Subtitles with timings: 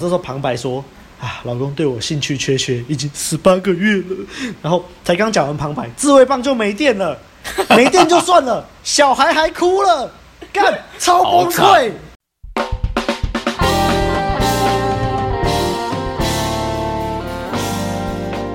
[0.00, 0.84] 这时候旁白说
[1.20, 4.16] ：“啊，老公对我兴趣缺缺，已经十八个月了。”
[4.62, 7.18] 然后才刚讲完旁白，自慰棒就没电了，
[7.74, 10.08] 没电就算了，小孩还哭了，
[10.52, 11.90] 干，超崩溃。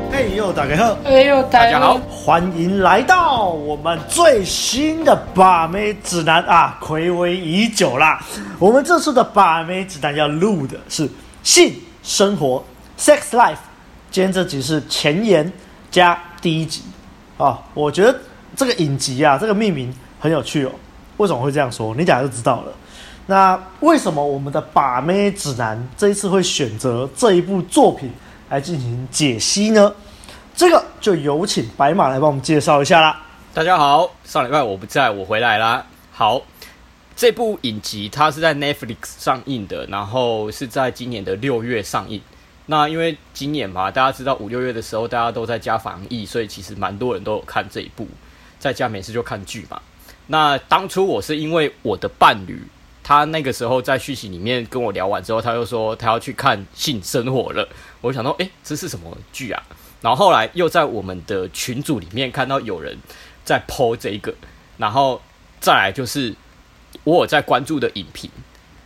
[0.09, 0.97] 嘿呦，大家好！
[1.03, 1.97] 哎呦，大家好！
[2.09, 8.23] 欢迎来到我们最新的把妹指南啊，暌违已久啦。
[8.57, 11.09] 我们这次的把妹指南要录的是。
[11.43, 12.63] 性生活
[12.97, 13.57] ，sex life。
[14.09, 15.51] 今天这集是前言
[15.91, 16.81] 加第一集
[17.37, 18.17] 啊，我觉得
[18.55, 20.71] 这个影集啊，这个命名很有趣哦。
[21.17, 21.93] 为什么会这样说？
[21.95, 22.71] 你讲就知道了。
[23.25, 28.11] 那为什么我们的把妹指南这一次会选择这一部作品
[28.49, 29.93] 来进行解析呢？
[30.55, 33.21] 这个就有请白马来帮我们介绍一下啦。
[33.53, 35.85] 大家好，上礼拜我不在，我回来啦。
[36.11, 36.41] 好。
[37.15, 42.19] 这部影集它是在 Netflix 上映的，然后是在今年的六月上映。
[42.65, 48.07] 那因为今年嘛，大家知道五六月的时候大家都在家防疫，所以其实蛮多人都有看这一部，
[48.57, 49.81] 在家没事就看剧嘛。
[50.27, 52.61] 那当初我是因为我的伴侣，
[53.03, 57.67] 他那个时候在续集里面跟我聊完之后，他又说他要去看性生活了。
[58.01, 59.61] 我想说，诶，这是什么剧啊？
[60.01, 62.97] 然后后来又在我们的群组里面看到有人
[63.45, 64.33] 在 po 这一个，
[64.77, 65.21] 然后
[65.59, 66.33] 再来就是。
[67.03, 68.29] 我有在关注的影评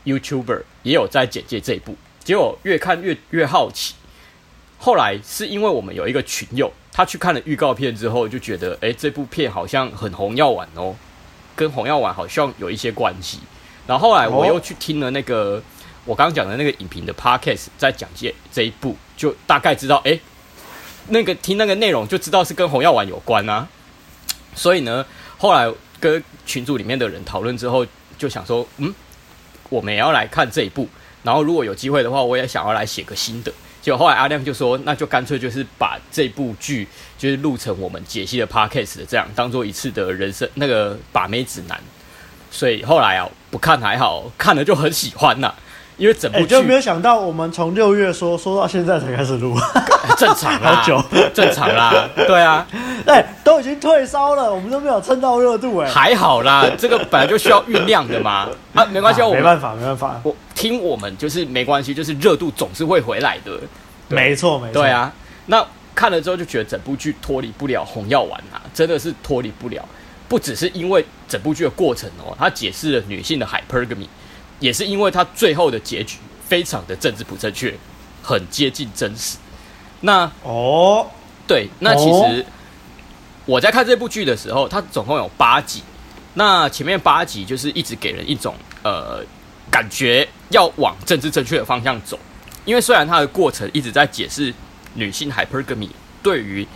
[0.05, 3.93] ，YouTuber 也有在简介这一部，结果越看越越好奇。
[4.79, 10.95] 后来是因为我们有一个群友，他去看了预告片之后，就觉得，诶，这部片好像很红药丸哦，
[11.55, 13.39] 跟红药丸好像有一些关系。
[13.85, 15.61] 然后后来我又去听了那个
[16.05, 20.19] 我刚讲的那个影评的 Podcast，在讲解这一部，就大概知道，诶，
[21.09, 23.67] 那个听那个内容就知道是跟红药丸有关啊。
[24.55, 25.05] 所以呢，
[25.38, 27.85] 后来跟群组里面的人讨论之后。
[28.17, 28.93] 就想说，嗯，
[29.69, 30.87] 我们也要来看这一部，
[31.23, 33.51] 然后如果有机会的话，我也想要来写个新的。
[33.81, 41.79] 结果后来阿亮就说，那就干脆就是把这部剧就是录成我们解析的 podcast 的这样，当做一次的人生那个把妹指南。
[42.51, 45.53] 所以后来啊，不看还好，看了就很喜欢呐、
[45.97, 49.56] 因为整部剧、欸、就没有想到，我们从六月说说到现在才开始录，
[50.16, 51.03] 正常啦，好久，
[51.34, 52.66] 正常啦，对啊，
[53.08, 63.59] 哎，都已经退烧了，我们都没有蹭到热度，哎，还好啦，这个本来就需要酝酿的嘛，啊，没关系，我没办法，没办法，我听我们就是没关系，就是热度总是会回来的，
[64.07, 65.12] 没错，没错，对啊，
[65.47, 65.66] 那
[65.96, 69.84] 看了之后就觉得整部剧脱离不了红药丸啊，真的是脱离不了，
[70.28, 74.06] 不只是因为整部剧的过程哦，它解释了女性的 hypergamy。
[74.59, 77.73] 也是因为它最后的结局非常的政治不正确，
[78.23, 79.38] 很接近真实。
[80.01, 81.06] 那哦，
[81.45, 82.45] 对，那其实
[83.45, 85.84] 我在看这部剧的时候，它总共有八集。
[86.34, 89.23] 那前面八集就是一直给人一种呃
[89.69, 92.18] 感觉要往政治正确的方向走，
[92.66, 94.53] 因为虽然它的过程一直在解释
[94.94, 95.89] 女性 hypergamy
[96.24, 96.68] 对于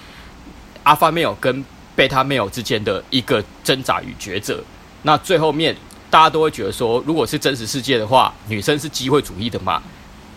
[0.83, 1.65] alpha male 跟
[1.95, 4.63] beta male 之间的一个挣扎与抉择，
[5.01, 5.75] 那最后面。
[6.11, 9.81] 大家都会觉得说，如果是真实世界的话，女生是机会主义的嘛，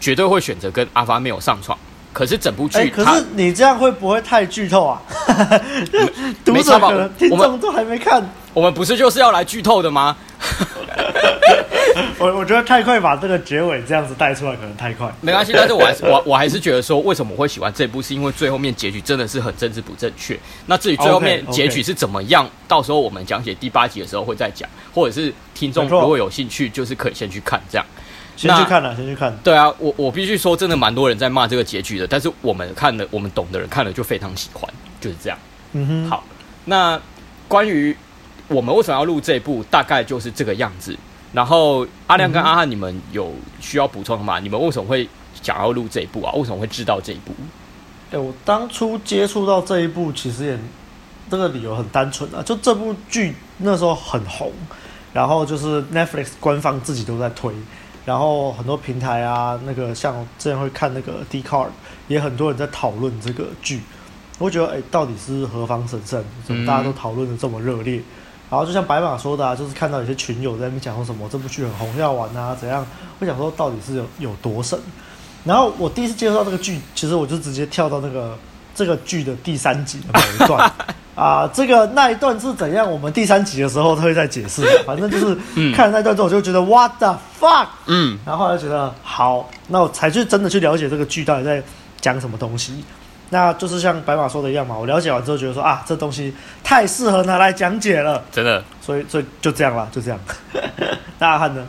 [0.01, 1.77] 绝对会选择跟阿发没有上床。
[2.13, 5.03] 可是整部剧，可是你这样会不会太剧透啊？
[6.45, 8.25] 读者可能听众都还没看，
[8.55, 10.17] 我们不是就是要来剧透的吗？
[12.19, 15.13] 我 我觉得太快把这个结尾这样子带出来，可能太快。
[15.21, 20.39] 没关系，但是我还是 我我还是觉得说，为什么我会喜欢这部，是因为最后面结局真的是很政治不正确。
[20.67, 27.87] 那至于最后面结局是怎么样，到时候我们讲解第八集的时候会再讲，或者是听众如果有兴趣，就是可以先去看这样。
[28.37, 29.33] 先去看了，先去看。
[29.45, 34.69] 对啊，我我必须说，真的蛮多人在骂这个结局的，但是我们看了，我们懂的人看了就非常喜欢，
[35.01, 35.39] 就是这样。
[35.73, 36.11] 嗯哼。
[36.11, 36.25] 好，
[36.65, 37.01] 那
[37.47, 37.97] 关于
[38.49, 40.99] 我们为什么要录这一部，大概就是这个样子。
[41.35, 43.31] 然后阿亮跟阿汉，你们有
[43.61, 44.39] 需要补充的吗？
[44.39, 45.07] 嗯、你们为什么会
[45.43, 46.33] 想要录这一部啊？
[46.35, 47.33] 为什么会知道这一部？
[48.11, 50.59] 哎、欸，我当初接触到这一部，其实也
[51.29, 54.53] 这个理由很单纯啊，就这部剧那时候很红，
[55.13, 57.53] 然后就是 Netflix 官方自己都在推。
[58.05, 61.69] 然后很多平台啊，那个像之前会看那个 Dcard，
[62.07, 63.81] 也很多人在讨论这个剧。
[64.39, 66.23] 我觉得，哎，到底是何方神圣？
[66.45, 67.97] 怎么大家都讨论的这么热烈？
[67.97, 68.05] 嗯、
[68.51, 72.87] 然后就像白马说的啊，就是看到有些群友在那边讲说什么这部剧很红要玩啊，怎样？
[73.19, 74.79] 我想说到底是有有多神？
[75.45, 78.39] 然后我第一次接触到这个剧，其实我就直接跳到那个
[78.75, 80.73] 这个剧的第三集的某一段。
[81.15, 82.91] 啊，这个那一段是怎样？
[82.91, 84.63] 我们第三集的时候他会再解释。
[84.85, 85.37] 反正就是
[85.73, 87.69] 看了那段之后，我就觉得 What the fuck？
[87.87, 91.63] 嗯，然后后来觉得好，那我才去真的去了解这个剧到底在
[92.01, 92.85] 讲什么东西。
[93.31, 96.33] 那就是像白马说的一样嘛，我了解完之后觉得说啊，这东西
[96.63, 98.63] 太适合拿来讲解了，真的。
[98.81, 100.21] 所以，所以就这样了，就这样。
[101.19, 101.67] 大家看呢？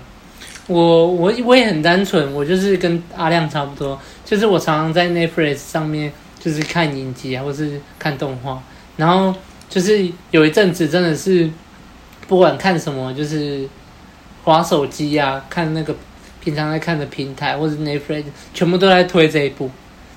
[0.68, 8.62] 我我我也很单纯，我就是跟阿亮差不多，就是我常常在 Netflix 上面就是看影集啊，或是看动画，
[8.98, 9.34] 然后
[9.70, 11.50] 就是有一阵子真的是
[12.28, 13.68] 不管看什么，就是
[14.44, 15.96] 滑手机啊，看那个
[16.44, 19.70] 平常在看的平台或是 Netflix，全部都在推这一部。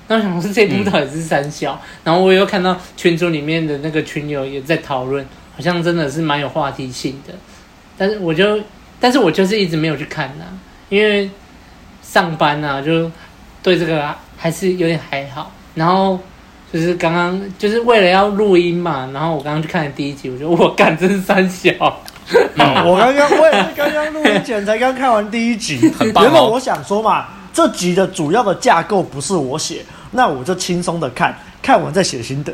[0.09, 5.25] 那我想说这一部到底是三小，嗯、然后我又看到群组里面的那个群友也在讨论，
[5.55, 7.33] 好像真的是蛮有话题性的，
[7.97, 8.59] 但是我就。
[9.01, 10.51] 但是我就是一直没有去看呐、啊，
[10.89, 11.29] 因为
[12.01, 13.09] 上班啊，就
[13.63, 15.49] 对这个还是有点还好。
[15.73, 16.19] 然后
[16.73, 21.71] 就是刚刚就是为了要录音嘛，然后我刚刚去看了第一集，我觉得我干真是三小。
[22.57, 32.53] 嗯、 我刚刚我也是刚刚录音前才刚看完第一集，原本我想说嘛，这集的主要的架构不是我写，那我就轻松的看，看完再写心得。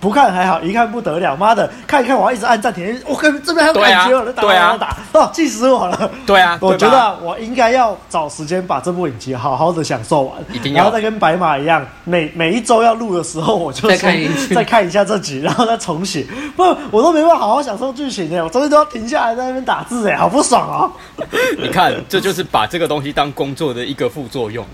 [0.00, 6.10] 不看还好，一看不得了，妈的，看一看我要一直按暂停，我看这边还有感觉，我打打打，哦，气死我了。
[6.26, 16.26] 对啊，我觉得我应该要找时间把这部影集好好的享受完，一定要，然后再跟白马一样，每每一周要录的时候，我就再看一次，再看一下这集，然后再重写。
[16.54, 20.92] 不，我都没办法好好享受剧情诶，我中间都要停下来在那边打字诶，好不爽啊！
[21.56, 24.66] 你看，这就是把这个东西当工作的一个副作用，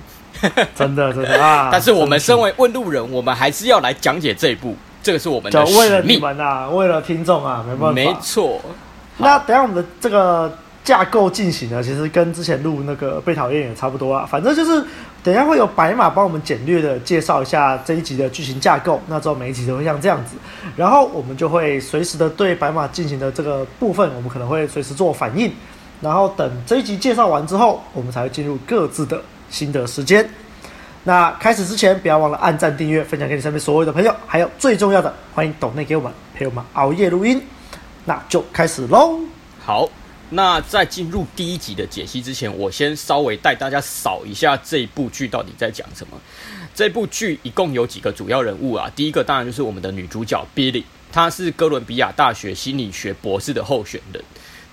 [0.74, 1.68] 真的真的啊！
[1.72, 4.74] 但是我们身为问路人，我们还是要来讲解这一部。
[5.02, 7.92] 这个是我们的为了你们啊，为了听众啊，没办法。
[7.92, 8.60] 没错。
[9.16, 14.26] 那等下我们的这个架构进行呢，其实跟之前录那个被讨厌也差不多啊。
[14.26, 14.84] 反正就是
[15.22, 20.36] 等下会有白马帮我们简略的介绍一下这一集的剧情架构，那之后每一集都会像这样子，
[20.76, 25.50] 然后我们就会随时的对白马进行的这个部分，我们可能会随时做反应，
[26.02, 29.18] 然后等这一集介绍完之后，我们才会进入各自的
[29.50, 30.28] 心得时间。
[31.04, 37.42] 那开始之前，不要忘了按赞、订阅、分享给你身边所有的朋友，还有最重要的，欢迎抖内给我们陪我们熬夜录音。
[38.04, 39.18] 那就开始喽。
[39.64, 39.88] 好，
[40.28, 46.20] 那在进入第一集的解析之前，我先稍微带大家扫一下这部剧到底在讲什么。
[46.74, 48.90] 这部剧一共有几个主要人物啊？
[48.94, 54.22] 第一个当然就是我们的女主角 Billy，她是哥伦比亚大学心理学博士的候选人。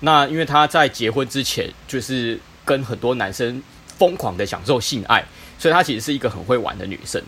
[0.00, 3.62] 那因为她在结婚之前，就是跟很多男生
[3.98, 5.24] 疯狂的享受性爱。
[5.58, 7.20] 所以她其实是一个很会玩的女生。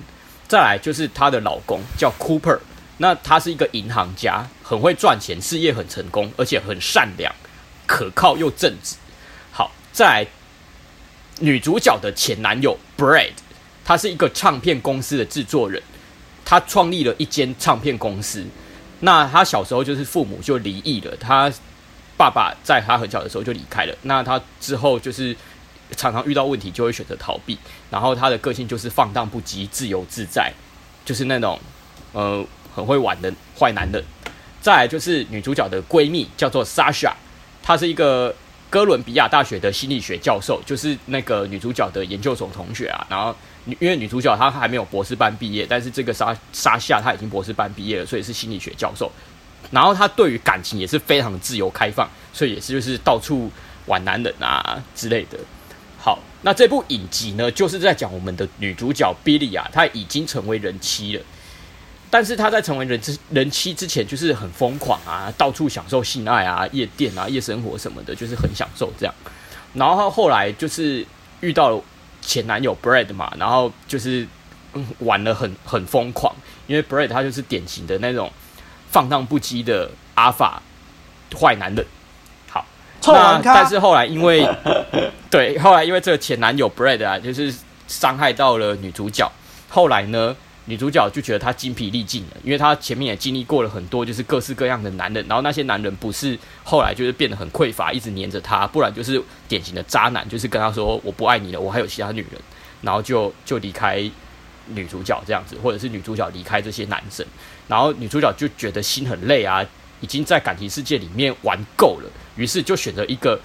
[0.46, 2.58] 再来就是她的老公叫 Cooper，
[2.98, 7.32] 那他是一个银行家，很会赚钱，事业很成功，而且很善良、
[7.86, 8.96] 可靠又正直。
[9.52, 10.26] 好，再来
[11.40, 13.32] 女主角的前男友 Bread，
[13.84, 15.82] 他是一个唱片公司的制作人，
[16.44, 18.44] 他创立了一间唱片公司。
[19.00, 21.50] 那他小时候就是父母就离异了，他
[22.16, 23.96] 爸爸在他很小的时候就离开了。
[24.02, 25.36] 那他之后就是。
[25.96, 27.58] 常常遇到问题就会选择逃避，
[27.90, 30.52] 然后他的个性就是放荡不羁、自由自在，
[31.04, 31.58] 就是那种
[32.12, 32.44] 呃
[32.74, 34.02] 很会玩的坏男人。
[34.60, 37.12] 再来就是女主角的闺蜜叫做 Sasha，
[37.62, 38.34] 她是一个
[38.68, 43.06] 哥伦比亚大学的心理学教授，就是那个女主角的研究所同学啊。
[43.08, 43.34] 然后
[43.64, 49.10] 因为女主角她还没有博士班毕业，但是这个莎莎夏她已经博士班毕业了，所以是心理学教授。
[49.70, 53.50] 然后她对于感情也是非常的自由开放，所以也是就是到处
[53.86, 55.38] 玩男人啊之类的。
[56.42, 61.22] 那这部影集呢，就是在讲我们的女主角 Billy 啊，她已经成为人妻了，
[62.08, 69.14] 但是她在成为人之人妻之前，就是很疯狂啊，到处享受性爱啊，夜店啊，夜生活什么的，就是很享受这样。
[69.74, 71.06] 然后后来就是
[71.40, 71.82] 遇到了
[72.22, 74.26] 前男友 Brad 嘛，然后就是
[74.72, 76.34] 嗯玩的很很疯狂，
[76.66, 78.32] 因为 Brad 他就是典型的那种
[78.90, 80.62] 放荡不羁的阿法
[81.38, 81.86] 坏男人。
[83.06, 84.46] 那但是后来因为，
[85.30, 87.54] 对，后来因为这个前男友 Brad 啊，就是
[87.88, 89.30] 伤害到了女主角。
[89.68, 90.34] 后来呢，
[90.66, 95.24] 女主角就觉得她精疲力尽了，因为她前面也经历过了很多，就是各式各样的男人。
[95.28, 102.40] 然后那些男人不是后来就是变得很匮乏，一直黏着她，不然就是典型的渣男，就是跟她说我不爱你了，我还有其他女人，
[102.82, 103.98] 然后就就离开
[104.66, 107.24] 女主角这样子，或者是女主角离开这些男生，
[107.66, 109.64] 然后女主角就觉得心很累啊，
[110.00, 112.10] 已经在感情世界里面玩够了。
[112.36, 113.40] 于是就选择一个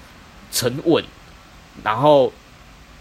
[0.51, 1.03] 沉稳，
[1.83, 2.31] 然后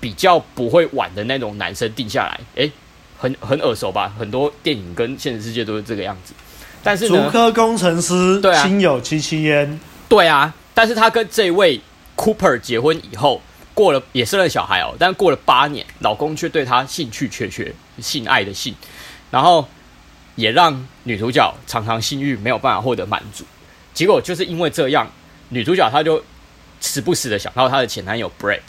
[0.01, 2.41] 比较不会晚的那种男生定下来。
[2.57, 2.71] 诶，
[3.17, 4.13] 很很耳熟吧？
[4.19, 6.35] 很多电影跟现实世界都是这个样子。
[6.83, 9.79] 但是竹科工程师，对啊，心有戚戚焉。
[10.09, 11.81] 对啊，但是他跟这位
[12.17, 13.41] Cooper 结婚以后，
[13.73, 18.75] 过了也生了小孩哦，但过了八年，老公却对她兴趣缺缺，性爱的性，
[19.31, 19.67] 然后
[20.35, 23.45] 也让女主角常常性欲没有办法获得满足。
[23.95, 25.11] 结果就是因为这样。
[25.49, 26.23] 女主角她就
[26.81, 28.61] 时不时的想到她的前男友 Brad，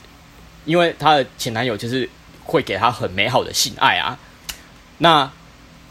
[0.65, 2.09] 因为她的前男友就是
[2.43, 4.17] 会给她很美好的性爱啊。
[4.97, 5.31] 那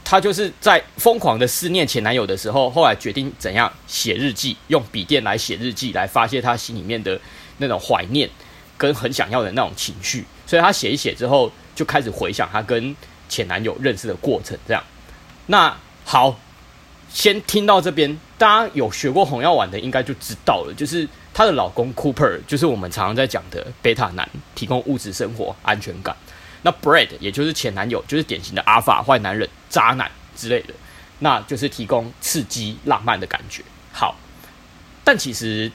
[0.05, 7.21] 她就是在疯狂的思念前男友的时候，后来决定怎样写日记，用笔电来写日记，来发泄她心里面的
[7.59, 8.29] 那种怀念。
[8.77, 12.95] 跟很想要的那种情绪，所以她写一写之后，就开始回想她跟
[13.29, 14.59] 前男友认识的过程。
[14.67, 14.83] 这样，
[15.47, 15.75] 那
[16.05, 16.37] 好，
[17.15, 26.15] 先听到这边，大家有学过红药丸的应该就知道了，就是她的老公 Cooper，就是我们常常在讲的贝塔男，提供物质生活安全感。
[26.63, 30.75] 那 Brad 也就是前男友，就是典型的阿法坏男人、渣男之类的，
[31.21, 33.63] 那就是提供刺激、浪漫的感觉。
[33.93, 34.17] 好，
[35.05, 35.71] 但其实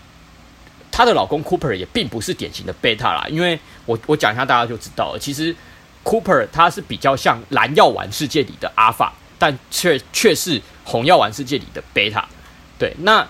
[0.91, 5.17] 她的老公 Cooper 也并不是典型的贝塔啦，因为我我讲一下大家就知道了。
[5.17, 5.55] 其实
[6.03, 12.27] Cooper 他是比较像蓝药丸世界里的阿法，但却却是红药丸世界里的贝塔。
[12.77, 13.25] 对，那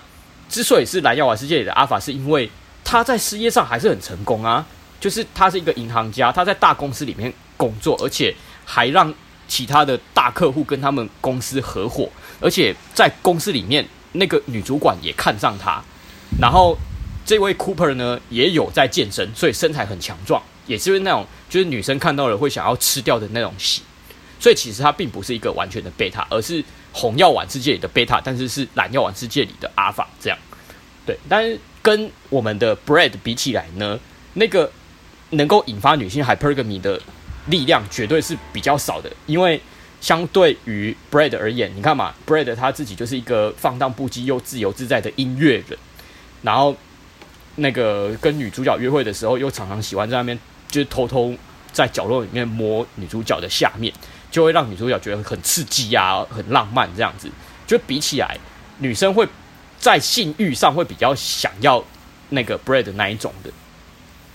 [0.48, 2.50] 之所以是蓝药丸世界里的阿法，是因为
[2.82, 4.66] 他在事业上还是很成功啊，
[4.98, 7.32] 就是他是一个银行家，他在大公司里面。
[7.60, 9.12] 工作，而且还让
[9.46, 12.08] 其他的大客户跟他们公司合伙，
[12.40, 15.78] 而且在公司里面，那个女主管也看上他。
[16.40, 16.74] 然后
[17.26, 23.84] 这位 Cooper 呢，也有在健身，所以身材很强壮，也是那种就是女生看到了会想要吃掉的那种型。
[24.38, 30.38] 所以其实他并不是一个完全的贝塔，而是红药丸世界里的贝塔，但是是蓝药丸世界里的阿尔法这样。
[31.06, 33.98] 对，但是跟我们的 Brad 比起来呢，
[34.34, 34.70] 那个
[35.30, 37.00] 能够引发女性 hypergamy 的。
[37.46, 39.60] 力量绝对是比较少的，因为
[39.98, 45.76] 相对于 Brad 而言，你看嘛，Brad 他自己就是一个放荡不羁又自由自在的音乐人，
[46.42, 46.76] 然后
[47.56, 51.34] 那个跟女主角约会的时候，又常常喜欢在那边就是偷偷
[51.72, 53.92] 在角落里面摸女主角的下面，
[54.30, 57.30] 就会让女主角觉得很刺激啊，很浪漫这样子。
[57.66, 58.38] 就比起来，
[58.78, 59.26] 女生会
[59.78, 61.84] 在性欲上会比较想要
[62.30, 63.50] 那个 bread 那一种的。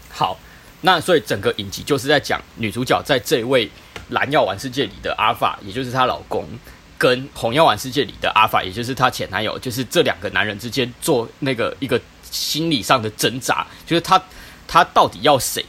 [0.09, 0.37] 好。
[0.81, 3.67] 那所以整个影集就是在讲女主角在这位
[4.09, 6.47] 蓝药丸世界里的阿法，也就是她老公，
[6.95, 11.99] 跟红药丸世界里的阿法，也就是她前男友，就是这两个男人之间做那个一个
[12.29, 14.21] 心理上的挣扎，就是他
[14.67, 15.65] 他到底要谁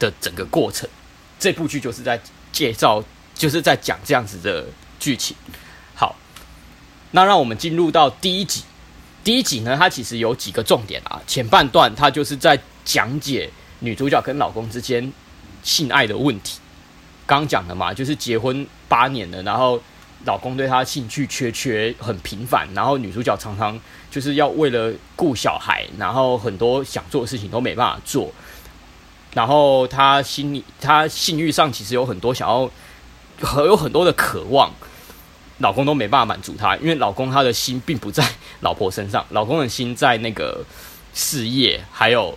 [0.00, 0.88] 的整个过程。
[1.38, 2.20] 这部剧就是在
[2.50, 3.04] 介绍，
[3.38, 4.66] 就是在讲这样子的
[5.00, 5.34] 剧情。
[5.94, 6.14] 好，
[7.12, 8.62] 那让我们进入到第一集。
[9.24, 13.50] 第一集呢，它其实有几个重点啊，前半段它就是在讲解。
[13.80, 15.12] 女主角跟老公之间
[15.62, 16.58] 性爱的问题，
[17.24, 19.80] 刚讲的嘛，就是结婚八年了，然后
[20.24, 23.78] 老公对她兴趣缺缺，很频繁，然后女主角常常
[24.10, 28.32] 就是要为了顾小孩，然后很多想做的事情都没办法做，
[29.32, 32.68] 然后她心里，她性欲上其实有很多想要，
[33.64, 34.72] 有很多的渴望，
[35.58, 38.26] 老公都没办法满足她，因为老公他的心并不在
[38.60, 40.64] 老婆身上，老公的心在那个
[41.14, 42.36] 事业，还有。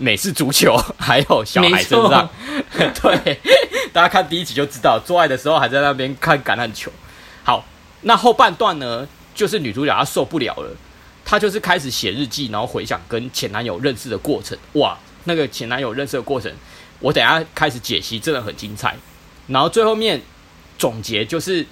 [0.00, 2.30] 美式足球还有小孩身上，
[3.02, 3.40] 对，
[3.92, 6.88] 大家看第一集就知道，做爱的时候还在那边看橄榄球。
[7.42, 7.64] 好，
[8.02, 10.70] 那后半段呢，就是女主角她受不了了，
[11.24, 14.56] 她就是开始写日记，然后回想跟前男友认识的过程。
[14.74, 16.54] 哇，那个前男友认识的过程，
[17.00, 18.96] 我等下开始解析，真的很精彩。
[19.48, 20.22] 然后最后面
[20.78, 21.66] 总结就是，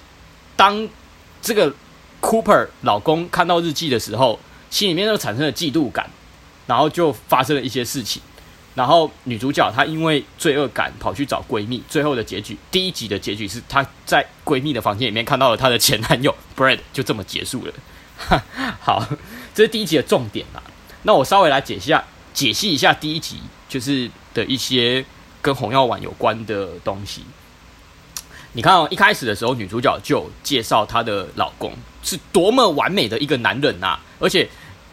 [0.55, 0.87] 当
[1.41, 1.73] 这个
[2.21, 6.09] Cooper 老公看到日记的时候，心里面就产生了嫉妒感。
[6.67, 8.21] 然后就发生了一些事情，
[8.75, 17.73] 然后女主角她因为罪恶感跑去找闺蜜，最后的结局，第一集的结局是她在闺蜜的房间里面看到了她的前男友 Brad，就这么结束了。
[18.81, 19.07] 好，
[19.55, 20.61] 这是第一集的重点啦。
[21.03, 22.03] 那我稍微来解析下，
[22.33, 23.37] 解析一下第一集
[23.69, 25.05] 就是的一些
[25.41, 27.23] 跟红药丸有关的东西。
[28.57, 31.71] 你看哦，一开始的时候，女主角就介绍她的老公
[32.01, 34.49] 是多么完美的一个男人呐，而且。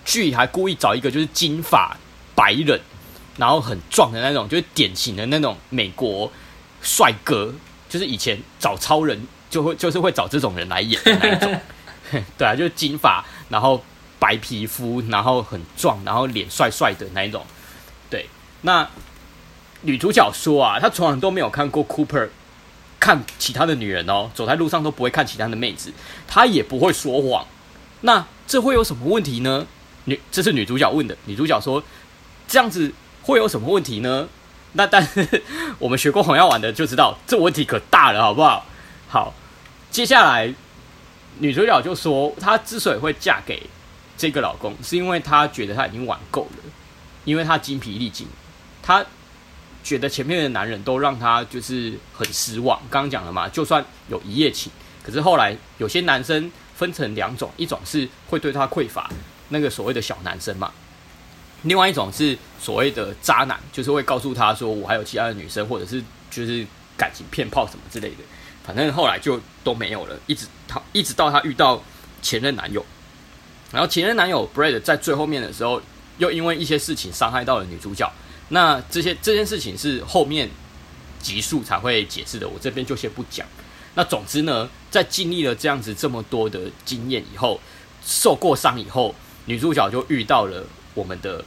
[0.07, 1.97] 剧还故意找一个就是金发
[2.35, 2.79] 白人，
[3.39, 6.31] 然后很壮的那种，就是典型的那种美国
[6.83, 7.51] 帅哥，
[7.89, 11.59] 就是以前找超人就会 就是会找这种人来演的那种。
[12.37, 13.83] 对啊，就是金发，然后
[14.19, 17.43] 白皮肤，然后很壮，然后脸帅帅的那一种。
[18.11, 18.29] 对，
[18.61, 18.87] 那
[19.81, 22.29] 女主角说啊，她从来都没有看过 Cooper
[23.05, 25.93] 看其他的女人哦，走在路上都不会看其他的妹子，
[26.27, 27.47] 她也不会说谎。
[28.01, 29.67] 那这会有什么问题呢？
[30.07, 31.15] 女，这是女主角问的。
[31.27, 31.85] 女主角说
[32.49, 34.27] ：“这样子会有什么问题呢？”
[34.73, 35.43] 那但是
[35.79, 38.65] 我们学过红药丸的就知道，这问题可大了，好不好？
[39.07, 39.35] 好，
[39.91, 40.55] 接下来
[41.41, 43.63] 女主角就说：“她之所以会嫁给
[44.17, 46.71] 这个老公，是因为她觉得她已经玩够了，
[47.27, 48.27] 因为她精疲力尽，
[48.83, 49.05] 她
[49.85, 52.77] 觉得前面的男人都让她就是很失望。
[52.91, 54.73] 刚刚讲了嘛，就算有一夜情，
[55.05, 59.09] 可是后来有些男生分成两种，一种是会对她匮乏。”
[59.51, 60.73] 那个所谓的小男生嘛，
[61.63, 68.25] 另外一种是所谓的渣男，就是会告诉他说我还有其他的女生，或者是就是感情骗炮什么之类的，
[68.65, 71.81] 反正后来就都没有了，一直他一直到他遇到
[72.23, 72.85] 前任男友，
[73.71, 75.81] 然后前任男友 Brad 在最后面的时候，
[76.17, 78.11] 又因为一些事情伤害到了女主角，
[78.49, 80.49] 那这些这件事情是后面
[81.21, 83.47] 集数才会解释的，我这边就先不讲。
[83.95, 87.61] 那总之呢，在经历了这样子这么多的经验以后，
[88.05, 89.15] 受过伤以后，
[89.47, 91.45] 女主角就遇到了我们的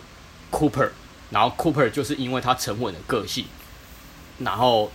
[0.52, 0.90] Cooper，
[1.30, 3.46] 然后 Cooper 就是因为他沉稳的个性，
[4.40, 4.92] 然后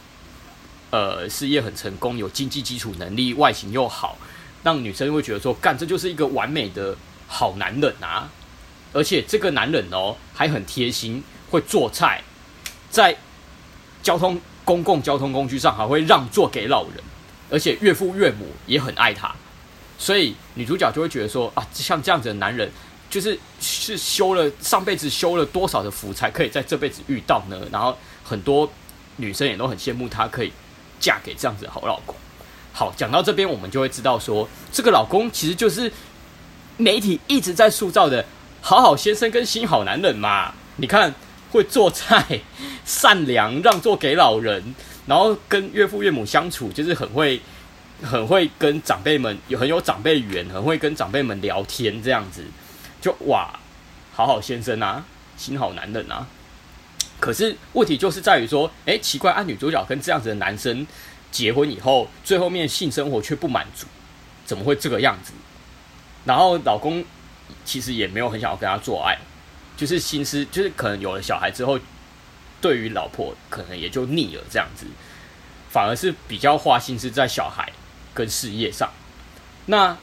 [0.90, 4.16] 呃事业很成功，有经济基础能力，外形又好，
[4.64, 6.97] 让女生会觉得说，干，这就是一个完美的
[7.28, 8.30] 好男人啊！
[8.94, 12.23] 而且这个男人哦还很贴心，会做菜，
[12.90, 13.14] 在
[14.02, 17.04] 交通公共交通工具上还会让座给老人。
[17.50, 19.30] 而且岳父岳母也很爱他，
[19.99, 22.73] 所以女主角就会觉得说啊，像这样子的男人，
[23.11, 27.61] 就是是修了上辈子修了多少的福，才可以在这辈子遇到呢？
[27.71, 27.94] 然后
[28.25, 28.66] 很多
[29.16, 30.50] 女生也都很羡慕她可以
[30.99, 32.16] 嫁给这样子的好老公。
[32.73, 35.92] 好，讲到这边，我们就会知道说，这个老公其实就是
[36.78, 38.25] 媒体一直在塑造的
[38.62, 40.54] 好好先生跟新好男人嘛。
[40.76, 41.14] 你看，
[41.52, 42.40] 会做菜，
[42.85, 44.75] 善良，让座给老人。
[45.06, 47.40] 然后跟岳父岳母相处，就是很会，
[48.02, 52.44] 很会跟长辈们有很有长辈缘，很会跟长辈们聊天，这样子
[53.00, 53.59] 就哇，
[54.14, 55.04] 好好先生啊，
[55.37, 56.26] 心好男人啊。
[57.18, 60.87] 可是问题就是在于说，哎，奇怪，啊，女主角跟这样子的男生
[61.30, 63.87] 结婚以后，最后面性生活却不满足，
[64.44, 65.32] 怎么会这个样子？
[66.25, 67.04] 然后老公
[67.64, 69.18] 其实也没有很想要跟她做爱，
[69.83, 71.79] 就是心思就是可能有了小孩之后。
[72.62, 74.87] 对于老婆可能也就腻了这样子，
[75.69, 77.73] 反而是比较花心思在小孩
[78.15, 78.89] 跟事业上。
[79.67, 79.97] 那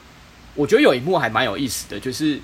[0.54, 2.38] 我觉得有一幕还蛮有意思的，就是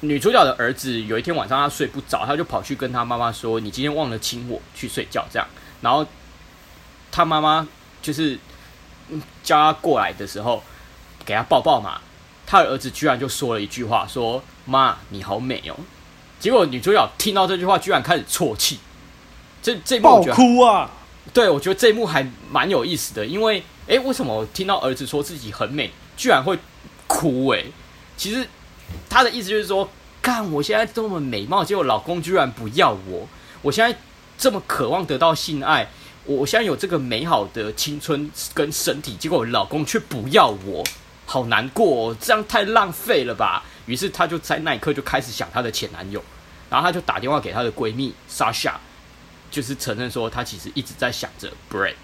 [0.00, 5.46] 女主角的儿子有一天晚上他睡不着，他就跑去跟他妈妈说：“你今天忘了亲我，去睡觉。”这样，
[5.82, 6.04] 然后
[7.12, 7.68] 他妈妈
[8.02, 8.36] 就是
[9.44, 10.64] 叫他过来的时候，
[11.24, 12.00] 给他抱抱嘛。
[12.44, 15.76] 他的儿子居然就说了一句话：“说妈，你好美哦。”
[16.40, 18.78] 结果女主角听到这句话，居然开始啜泣。
[19.60, 20.88] 这这一幕我觉得哭啊！
[21.34, 26.56] 对，我觉得这一幕还蛮有意思的，因为诶，为什么我听到儿子说自己很美，居然会
[27.06, 27.50] 哭？
[27.50, 27.66] 诶，
[28.16, 28.46] 其实
[29.10, 29.88] 他的意思就是说，
[30.22, 33.28] 看我现在这么美貌，结果老公居然不要我，
[33.62, 33.98] 我现在
[34.38, 35.88] 这么渴望得到性爱，
[36.24, 40.84] 我现在有这个美好的青春跟身体，结果我老公却不要我，
[41.26, 43.64] 好难过哦，这样太浪费了吧？
[43.88, 46.22] 于是她就在那一刻就开始想她的前男友，
[46.70, 48.74] 然后她就打电话给她的闺蜜 Sasha。
[49.50, 51.94] 就是承认说，她其实一直在想着 Brad，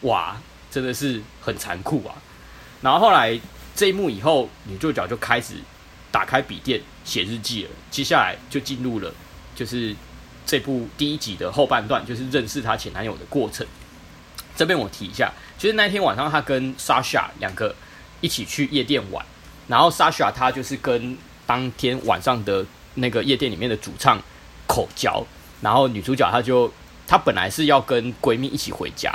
[0.00, 0.36] 哇，
[0.68, 2.16] 真的是很残酷啊！
[2.80, 3.38] 然后后来
[3.76, 5.54] 这一幕以后，女主角就开始
[6.10, 7.70] 打开笔电写日记了。
[7.88, 9.14] 接下来就进入了
[9.54, 9.94] 就是
[10.44, 13.64] 这部第一集的后半段，就是认识她前男友的过程。
[14.56, 17.72] 这边我提一下，就是那天晚上，她跟 Sasha 两个
[18.20, 19.24] 一起去夜店玩，
[19.72, 22.62] 然后 Sasha 她就是跟当天晚上的
[22.96, 24.20] 那个夜店里面的主唱
[24.66, 25.24] 口交。
[25.62, 26.70] 然后女主角她就，
[27.06, 29.10] 她本来是要跟闺蜜一起回家，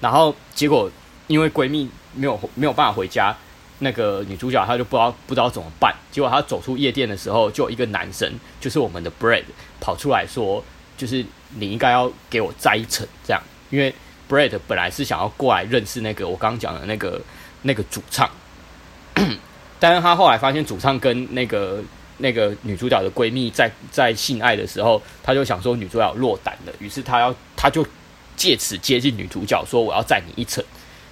[0.00, 0.90] 然后结果
[1.28, 3.36] 因为闺蜜没有没有办法回家，
[3.78, 5.94] 那个女主角她就不知道不知道怎么办。
[6.10, 8.28] 结果她走出夜店的时候，就有一个男生，
[8.60, 9.44] 就是我们的 Brad
[9.78, 10.64] 跑出来说，
[10.96, 13.94] 就是你应该要给我摘一层这样，因为
[14.28, 17.20] Brad 本来是想要过来认识那个我刚刚讲的那个
[17.62, 18.28] 那个主唱，
[19.80, 21.82] 但是他后来发现主唱跟那个。
[22.22, 27.82] 那个女主角的闺蜜在在性爱的时候，她就想说女主角落胆了，于是她要她就
[28.36, 30.62] 借此接近女主角，说我要载你一程。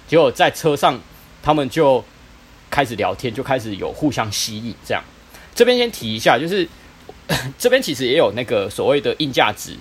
[0.07, 0.99] 结果在车上，
[1.41, 2.05] 他们就
[2.69, 4.75] 开始聊天，就开始有互相吸引。
[4.85, 5.03] 这样，
[5.55, 6.69] 这边先提一下，就是
[7.57, 9.75] 这边其实也有那个所谓的硬价值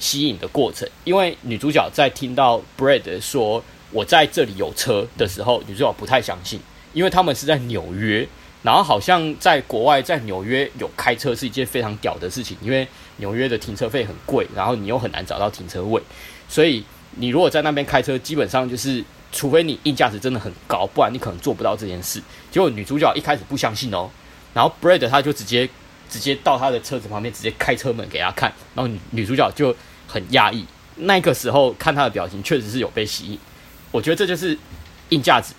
[0.00, 3.62] 吸引的过程，因为女主角在听到 Brad 说
[3.92, 6.58] 我在这里有车的时候，女主角不太相信，
[6.96, 8.26] 因为他们是在纽约。
[8.62, 16.02] 然后好像在国外，在纽约有开车是一件非常屌的事情，因为纽约的停车费很贵，然后你又很难找到停车位，
[16.48, 22.20] 所以你如果在那边开车，基本上就是除非你硬价值真的很高，不然你可能做不到这件事。
[22.50, 24.10] 结果女主角一开始不相信哦，
[24.52, 25.68] 然后 Brad 他就直接
[26.10, 29.72] 直接到他的车子旁边，直接开车门给他看，然后女主角就
[30.08, 33.38] 很讶异，那个时候看他的表情确实是有被吸引，
[33.92, 34.58] 我觉得这就是
[35.10, 35.54] 硬价值。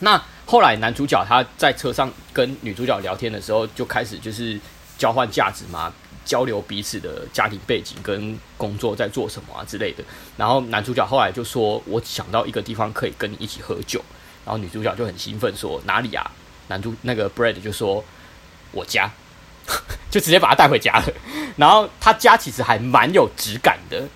[0.00, 0.22] 那。
[0.50, 4.58] 后来男主角他在车上跟女主角聊天的时候，就开始就是
[4.96, 5.92] 交换价值嘛，
[6.24, 10.02] 交流彼此的家庭背景跟工作在做什么啊之类的。
[10.38, 14.02] 然后男主角后来就说：“我想到一个地方可以跟你一起喝酒。”
[14.46, 16.30] 然后女主角就很兴奋说：“哪里啊？”
[16.68, 18.02] 男主那个 Brad 就说
[18.72, 19.12] ：“我家。
[20.10, 21.12] ”就直接把他带回家了。
[21.58, 24.08] 然后他家其实还蛮有质感的。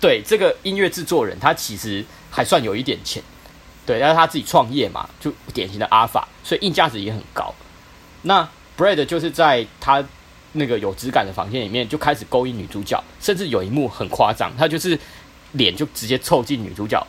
[0.00, 3.22] 对，这个音乐制作人，他其实还算有一点钱。
[3.86, 7.54] 对，但是他自己创业嘛，就典型的阿法，所以硬价值也很高。
[8.22, 10.04] 那 Bread 就是在他
[10.52, 14.98] 那个有质感的房间里面，就开始勾引女主角，甚至有一幕很夸张，他就是
[15.52, 17.04] 脸就直接凑近女主角，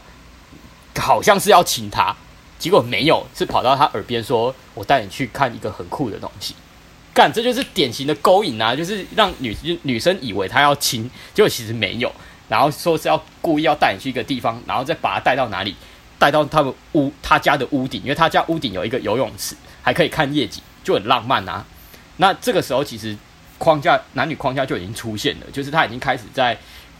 [0.97, 2.15] 好像是要亲她，
[2.57, 6.55] 结果没有，是跑到她耳边说：“我带你去看一个很酷的东西。”
[7.13, 12.09] 干，这就是典型的勾引啊，就是让女女生以为他要亲，结果其实没有，
[12.47, 15.75] 然后说是要故意要带你去一个地方，然后再把他带到哪里，
[16.21, 21.65] 带到他们屋他家的屋顶，因为他家屋顶有一个游泳池，还可以看夜景，就很浪漫啊。
[22.17, 23.17] 那这个时候其实
[23.57, 26.55] 框架男女框架就已经出现了，就是他已经开始在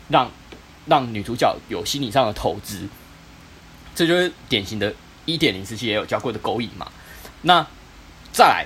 [0.10, 0.28] 让
[0.88, 2.88] 让女主角有心理上的投资，
[3.94, 4.92] 这就是典型的
[5.26, 6.92] 一点零时期也有教过的勾引嘛。
[7.44, 7.64] 那
[8.32, 8.66] 再来。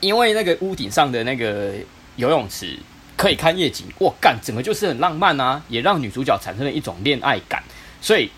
[0.00, 1.74] 因为那个屋顶上的那个
[2.16, 2.76] 游泳池
[3.16, 7.62] 可以看夜景，我干，整个就是很浪漫啊，也让女主角产生了一种恋爱感，
[8.00, 8.28] 所以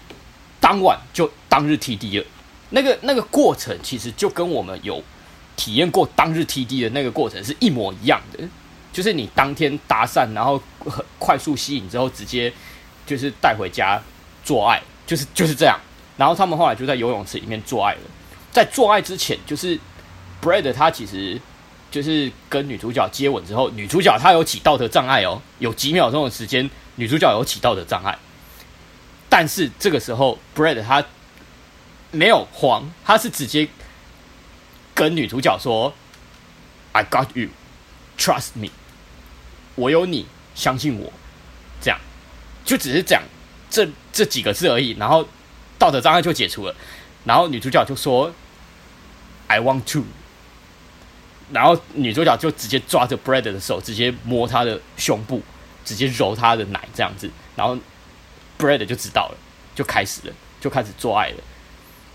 [0.64, 2.26] 当晚就当日 TD 了。
[2.70, 5.04] 那个那个过程其实就跟我们有
[5.56, 8.38] 体验过当日 TD 的那个过程是一模一样的，
[8.90, 12.50] 就是你当天搭讪，然后很快速吸引之后，直接
[13.06, 14.02] 就是带回家
[14.42, 15.78] 做爱，就是就是这样。
[16.16, 18.00] 然后他们后来就在游泳池里面做爱了，
[18.50, 19.78] 在做爱之前，就是
[20.42, 21.38] Bread 他其实。
[21.90, 28.18] 就是跟女主角接吻之后，女主角她有起道德障碍哦，有几秒钟的时间，女主角有起道德障碍。
[29.28, 31.04] 但是这个时候，Brad 他
[32.10, 33.68] 没有慌，他是直接
[34.94, 35.92] 跟女主角说
[36.92, 37.48] ：“I got you,
[38.16, 38.68] trust me，
[39.74, 41.12] 我有你，相信我。”
[41.82, 41.98] 这样
[42.64, 43.22] 就只是讲
[43.68, 45.28] 这这几个字而已，然后
[45.78, 46.74] 道德障碍就解除了。
[47.24, 48.32] 然后女主角就说
[49.48, 50.04] ：“I want to。”
[51.52, 55.42] 然后女主角就直接抓着 Brad 的手，直接摸他的胸部，
[55.84, 57.30] 直接揉他的奶，这样子。
[57.54, 57.76] 然后
[58.58, 59.36] Bread 就知道了，
[59.74, 61.36] 就开始了，就开始做爱了。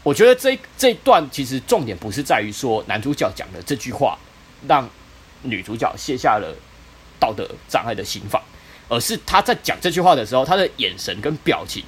[0.04, 4.18] 我觉得这这一段其实重点不是在于说男主角讲的这句话
[4.68, 4.90] 让
[5.42, 6.56] 女主角卸下了
[7.20, 8.42] 道德障碍的心防，
[8.88, 11.84] 而是他在讲这句话的时候，他的眼神跟表情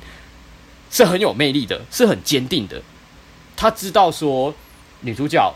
[0.89, 2.81] 是很有魅力的，是很坚定的。
[3.55, 4.53] 他知道说
[5.01, 5.53] 女主角。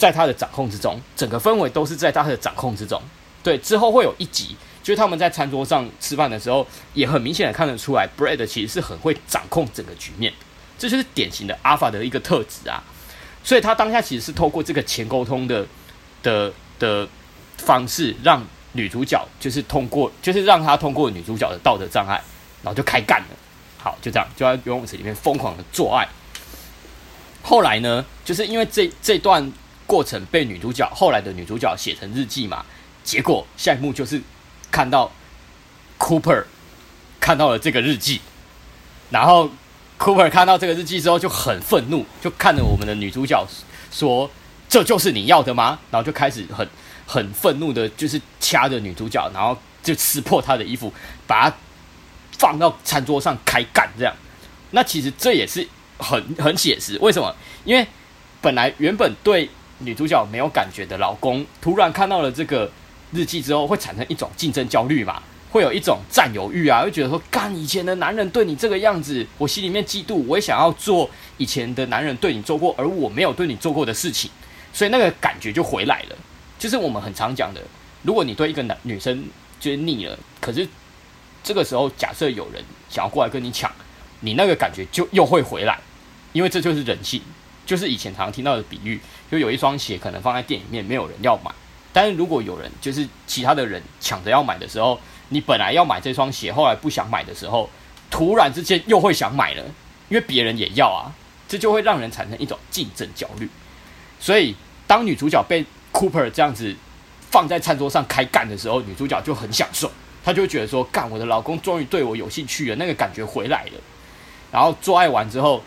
[0.00, 2.98] 在他的掌控之中，整个氛围都是在他的掌控之中。
[3.42, 4.56] 对，之后会有一集，
[4.90, 10.32] 就他们在餐桌上吃饭的时候，也很明显的看得出来，Brad 其实是很会掌控整个局面，
[10.76, 12.82] 这就是典型的 Alpha 的一个特质啊。
[13.44, 15.64] 所以他当下其实是透过这个前沟通的
[16.24, 17.08] 的的
[17.56, 22.20] 方式，让女主角就是通过，就是让他通过女主角的道德障碍，
[22.62, 23.28] 然后就开干了。
[23.78, 26.06] 好，就这样，就在游泳池里面疯狂的做爱。
[27.42, 29.52] 后来呢，就是因为这这段。
[29.86, 32.64] 过程被女主角后来的女主角写成日记嘛？
[33.02, 34.22] 结果下一幕就是
[34.70, 35.10] 看到
[35.98, 36.44] Cooper
[37.18, 38.20] 看到了这个日记，
[39.10, 39.50] 然后
[39.98, 43.46] Cooper 看到这个日记之后就很愤怒，就看着我们的女主角
[43.92, 44.30] 说
[44.68, 46.66] ：“这就是你要的吗？”然后就开始很
[47.06, 50.92] 很愤怒的，就是掐着女主角，然后就撕破她的衣服，
[51.26, 51.56] 把她
[52.38, 54.14] 放到餐桌上开干这样。
[54.70, 55.66] 那其实这也是
[55.98, 57.34] 很很写实，为什么？
[57.64, 57.86] 因为
[58.40, 62.70] 本来原本对女主角没有感觉的老公，突然看到了这个
[63.12, 65.22] 日记之后，会产生一种竞争焦虑嘛？
[65.50, 74.30] 会有一种占有欲啊，会觉得说，干以前的男人对你这个样子，我心里面嫉妒，我也想要做以前的男人对你做过而我没有对你做过的事情，
[74.72, 76.16] 所以那个感觉就回来了。
[76.56, 77.60] 就是我们很常讲的，
[78.02, 79.24] 如果你对一个男女生
[79.58, 80.68] 觉得腻了，可是
[81.42, 83.68] 这个时候假设有人想要过来跟你抢，
[84.20, 85.76] 你那个感觉就又会回来，
[86.32, 87.20] 因为这就是人性。
[87.66, 91.50] 就是以前常常听到的比喻，就有一双鞋可能放在店里面，没有人要买。
[91.92, 94.98] 但是如果有人，就是其他的人抢着要买的时候，
[95.28, 97.68] 你本来要买这双鞋，后来不想买的时候，
[98.10, 99.64] 突然之间又会想买了，
[100.08, 101.12] 因为别人也要啊，
[101.48, 103.48] 这就会让人产生一种竞争焦虑。
[104.18, 104.54] 所以
[104.86, 106.74] 当女主角被 Cooper 这样子
[107.30, 109.90] 放在餐桌上开干的时候，女主角就很享受，
[110.24, 113.72] 她就会觉得说，干我的老公终于对我有兴趣了，那个感觉回来了。
[114.52, 115.62] 然后做爱完之后。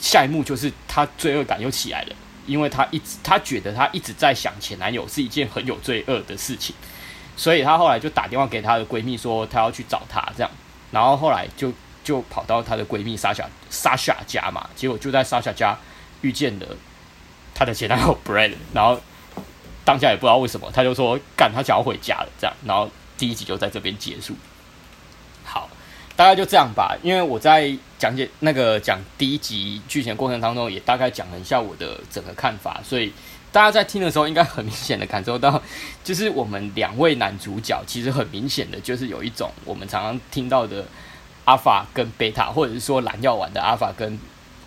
[0.00, 6.74] 下一幕就是他罪恶感又起来了，因为她一直她觉得她一直在想前男友是一件很有罪恶的事情，
[7.36, 10.50] 所以她后来就打电话给她的闺蜜说她要去找他这样，
[10.90, 15.78] 然后后来就就跑到她的闺蜜莎莎莎莎家嘛，结果就在莎莎家
[16.22, 16.66] 遇见了
[17.54, 19.00] 她的前男友 Brad，然后
[19.84, 24.34] 当下也不知道为什么他就说干他想要回家了这样，然后第一集就在这边结束。
[26.16, 33.12] 大概就这样吧，因为我在讲解那个讲第一集剧情过程当中，也大概讲了一下我的整个看法，所以
[33.50, 35.60] 大家在听的时候，应该很明显的感受到，
[36.04, 40.84] 就是我们两位男主角其实很明显的就是有一种我们常常听到的
[41.46, 44.16] 阿法跟贝塔，或者是说蓝药丸的阿法跟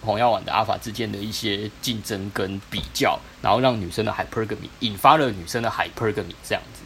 [0.02, 6.82] 红药丸的阿法之间的一些竞争跟比较，然后让女生的 hypergamy 引发了女生的 hypergamy 这样子。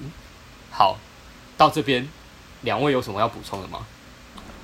[0.70, 0.98] 好，
[1.58, 2.08] 到这边
[2.62, 3.86] 两位有什么要补充的吗？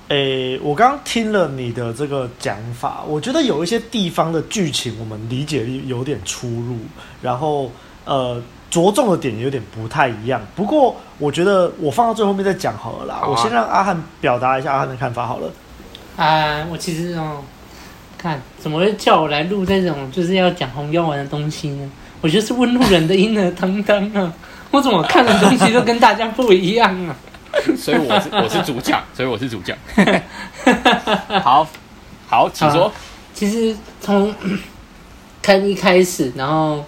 [0.08, 6.76] 诶、欸，我刚刚听了你的这个讲法，我觉得有一些地方的剧情我们理解力有点出入，
[7.20, 7.70] 然后
[8.06, 10.40] 呃着重的点有点不太一样。
[10.56, 13.14] 不过我觉得我放到最后面再讲好了啦。
[13.16, 15.52] 啊、我先让阿汉表达一下阿汉的看法好了。
[16.16, 17.42] 啊，我其实哦，
[18.16, 21.90] 看怎么会叫我来录这种就是要讲红药丸的东西呢？
[22.22, 24.32] 我觉得是问路人的婴儿堂堂啊！
[24.72, 27.14] 我怎么看的东西都跟大家不一样啊？
[27.76, 29.76] 所以我是我是主讲，所以我是主讲。
[31.42, 31.66] 好，
[32.26, 32.92] 好，请说。
[33.34, 34.34] 其实从
[35.42, 36.84] 看一开始，然后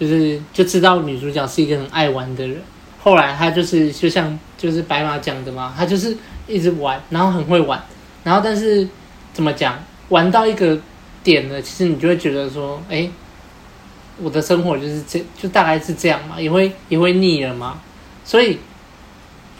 [0.00, 2.60] 就是就知道女主角是一个很爱玩的人。
[3.02, 7.80] 后来她就是就像就是白马讲的嘛，她就是一直玩，然后很会玩，
[8.24, 8.88] 然后但是
[9.32, 9.78] 怎么讲，
[10.08, 10.78] 玩到一个
[11.22, 13.08] 点了，其实你就会觉得说，哎，
[14.20, 17.80] 我的生活就是这就大概是这样嘛，也会也会腻了嘛，
[18.24, 18.58] 所以。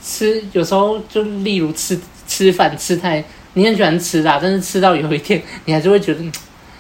[0.03, 3.23] 吃有时候就例如吃吃饭吃太，
[3.55, 6.21] 你很喜欢吃啦，但是吃到有一天你还是会觉得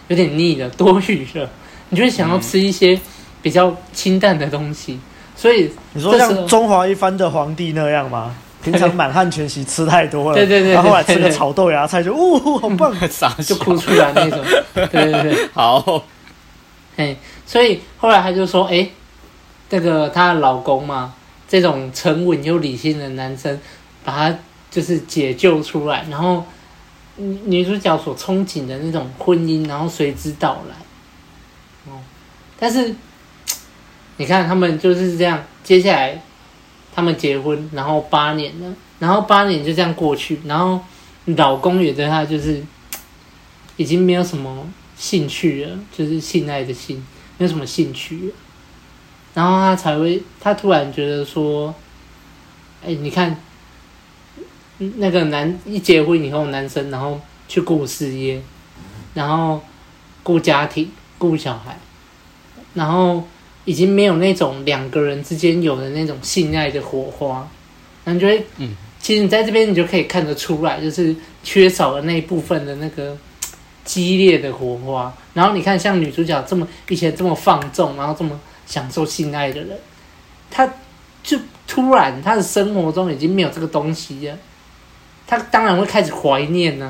[0.08, 1.48] 有点腻了，多余了，
[1.90, 2.98] 你就会想要吃一些
[3.40, 4.98] 比较清淡的东西。
[5.36, 8.34] 所以你说像中华一番的皇帝那样吗？
[8.62, 14.38] 平常满汉全席吃太多了， 对对对，然后后来吃个炒豆芽菜就呜好棒，傻就哭出来那种。
[14.90, 16.04] 对对对，好，
[16.96, 18.88] 哎，所以后来他就说，哎，
[19.70, 21.12] 那个她的老公嘛。
[21.52, 23.60] 这种沉稳又理性的男生，
[24.02, 24.38] 把他
[24.70, 26.42] 就是解救出来，然后
[27.16, 31.92] 女主角所憧憬的那种婚姻，然后随之到来。
[31.92, 32.00] 哦，
[32.58, 32.94] 但是
[34.16, 36.22] 你看他们就是这样，接下来
[36.94, 40.80] 他们结婚，然后八年了，然后八年就这样过去，然后
[41.26, 42.62] 老公也对她就是
[43.76, 46.96] 已经没有什么兴趣了，就是性爱的性，
[47.36, 48.34] 没有什么兴趣了。
[49.34, 51.74] 然后他才会，他突然觉得说，
[52.84, 53.34] 哎，你看，
[54.76, 57.18] 那个男一结婚以后，男生然后
[57.48, 58.42] 去顾事业，
[59.14, 59.62] 然后
[60.22, 61.78] 顾家庭、顾小孩，
[62.74, 63.26] 然后
[63.64, 67.48] 已经没有那种两个人之间有的那种性爱的火花，
[68.04, 73.16] 感觉，嗯，其实你在这边你就可以看得出来，就是缺少了那一部分的那个
[73.82, 75.10] 激烈的火花。
[75.32, 78.38] 然后你看，像女主角这么以前这么放纵，然后这么。
[78.72, 79.78] 享受性爱的人，
[80.50, 80.66] 他
[81.22, 84.38] 就突然他的生活中已经没有这个东西了，
[85.26, 86.88] 他当然会开始怀念呢、啊，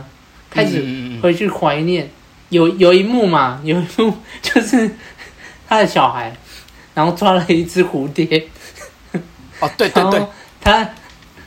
[0.49, 0.81] 开始
[1.21, 2.09] 回去怀念。
[2.51, 4.89] 有有一幕嘛， 有一幕就是
[5.67, 6.33] 他的小孩，
[6.95, 8.47] 然后抓了一只蝴蝶。
[9.59, 10.25] 哦，对对对，
[10.61, 10.89] 他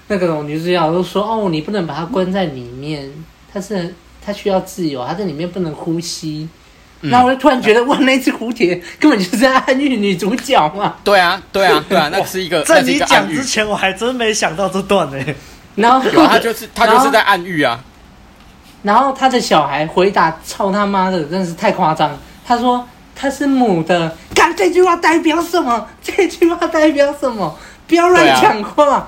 [0.09, 3.09] 那个女主角都说：“哦，你不能把它关在里面，
[3.53, 6.49] 他是他需要自由，他在里面不能呼吸。”
[7.09, 10.95] 那、嗯、我就突然觉得，哇，那只蝴蝶根本就是在暗喻女主角嘛！
[11.03, 12.63] 对啊，对啊，对啊，那是一个。
[12.63, 15.17] 在你讲之前，我还真没想到这段呢。
[15.75, 17.79] 然后他就是 他就是在暗喻啊。
[18.83, 25.87] 然后他的小孩回答：“操他妈的，真的是太夸张！”他说：“他是母的。”看这句话代表什么？
[26.03, 27.57] 这句话代表什么？
[27.87, 28.95] 不要乱讲话。
[28.95, 29.07] 啊、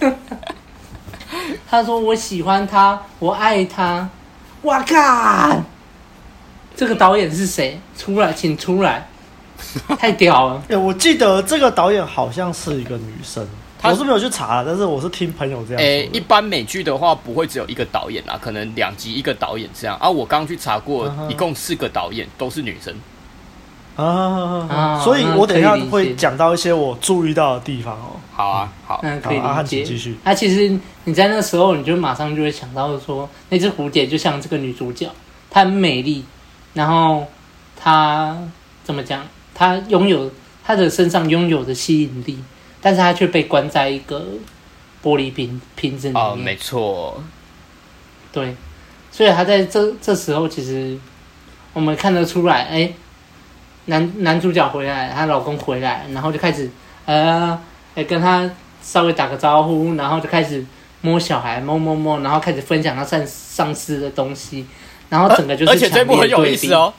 [1.68, 4.08] 他说：“我喜欢他，我爱他。”
[4.62, 5.62] 我靠！
[6.76, 7.80] 这个导演是谁？
[7.96, 9.08] 出来，请出来！
[9.98, 10.62] 太屌了！
[10.68, 13.42] 哎，我记得这个导演好像是一个女生，
[13.82, 15.82] 我是没有去查，但是我是听朋友这样说。
[15.82, 20.10] 哎，一般美剧的话不会只有一个导演啊，可能两集一个导演这样啊。
[20.10, 22.94] 我刚去查过，一共四个导演都是女生
[23.96, 28.20] 啊，啊，所以我等一下会讲到一些我注意到的地方哦。
[28.30, 29.82] 好啊，好，那可以理解。
[29.82, 30.18] 继续。
[30.22, 35.10] 那、啊、其实你在那时候，你就马上就会想到说，那只蝴蝶就像这个女主角，
[35.48, 36.22] 她很美丽。
[36.76, 37.26] 然后
[37.74, 38.36] 他
[38.84, 39.26] 怎么讲？
[39.54, 40.30] 他拥有
[40.62, 42.38] 他的身上拥有的吸引力，
[42.82, 44.22] 但是他却被关在一个
[45.02, 46.22] 玻璃瓶瓶子里面。
[46.22, 47.24] 哦，没错。
[48.30, 48.54] 对，
[49.10, 50.98] 所以他在这这时候，其实
[51.72, 52.92] 我们看得出来，哎，
[53.86, 56.70] 男男主角回来，她老公回来，然后就开始
[57.06, 57.58] 呃，
[57.94, 58.50] 哎，跟他
[58.82, 60.62] 稍微打个招呼，然后就开始
[61.00, 64.66] 摸小孩，摸摸摸，然后开始分享他上上司的东西。
[65.08, 66.92] 然后整个就是，而且这幕很有意思哦，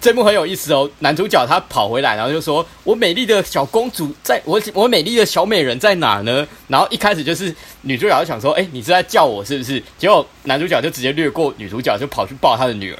[0.00, 0.90] 这幕很有意思哦。
[0.98, 12.98] 男主角他跑回来，然后就说：“我美丽的小公主在，我我美丽的小美人在哪呢？”然后一开始就是女主角就想说：“哎，你是在叫我是不是？”结果男主角就直接略过女主角，就跑去抱他的女儿。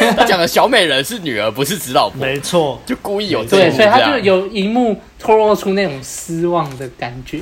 [0.16, 2.24] 他讲的小美人是女儿，不是指老婆。
[2.24, 7.40] 没错，就故意有这样对，所以他就有一幕透露出那种失望的感觉。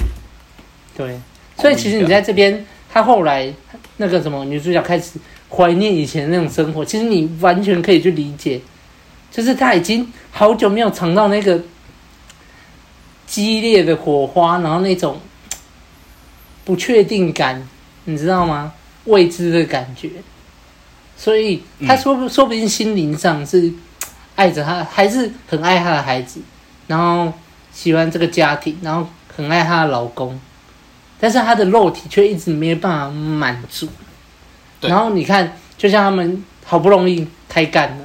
[0.97, 1.21] 对，
[1.57, 3.53] 所以其实你在这边，他后来
[3.99, 5.13] 那个什么女主角开始。
[5.57, 6.85] 怀念以前那种生活。
[6.85, 8.61] 其实你完全可以去理解，
[9.31, 11.59] 就是他已经好久没有尝到那个
[13.27, 15.19] 激烈的火花，然后那种
[16.65, 17.67] 不确定感，
[18.05, 18.75] 你知道吗？
[19.05, 20.11] 未知的感觉。
[21.17, 23.73] 所以他说不，说不定心灵上是
[24.35, 26.41] 爱着他，还是很爱他的孩子，
[26.87, 27.33] 然后
[27.73, 30.39] 喜欢这个家庭，然后很爱她的老公。
[31.19, 33.89] 但是她的肉体却一直没有办法满足，
[34.81, 38.05] 然后你看，就像他们好不容易开干了，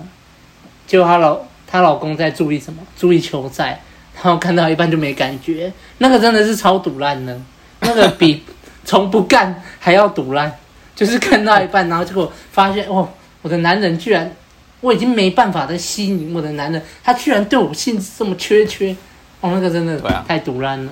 [0.87, 2.81] 结果她老她老公在注意什么？
[2.97, 3.81] 注意球赛，
[4.15, 7.39] 然后看到一半就没感觉，那个真的是超赌 烂的，
[7.81, 8.43] 那个比
[8.85, 10.51] 从不干还要赌烂，
[10.95, 13.07] 就是看到一半，然后结果发现哦，
[13.41, 14.33] 我的男人居然，
[14.79, 18.95] 我已经没办法再吸引我的男人，他居然对我兴致这么缺缺，
[19.41, 20.91] 哦，那个真的太赌烂了，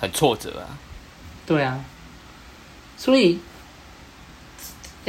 [0.00, 0.78] 很挫折啊。
[1.46, 1.82] 对啊，
[2.96, 3.40] 所以，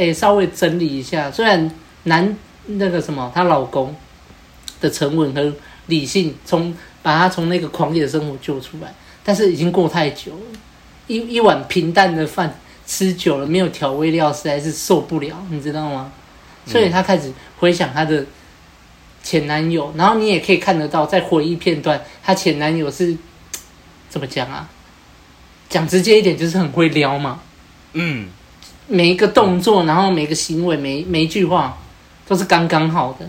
[0.02, 1.70] 诶，稍微整理一下，虽然
[2.06, 2.36] 男
[2.66, 3.96] 那个什么，她老公
[4.80, 5.54] 的沉稳和
[5.86, 8.92] 理性，从把她从那个狂野的生活救出来，
[9.24, 10.60] 但是已经过太久了，
[11.06, 16.12] 一一碗平淡的饭吃久了，没有调味料，实在是受不了，你知道吗？
[16.66, 18.26] 所以她开始回想她的
[19.22, 23.16] 前男友，然后你也可以看得到，在回忆片段，她前男友是
[24.10, 24.68] 怎么讲啊？
[25.70, 27.40] 讲直接一点，就是很会撩嘛。
[27.94, 28.30] 嗯，
[28.92, 31.78] 每一个动作，然后每一个行为，每每一句话，
[32.28, 33.26] 都是刚刚好的。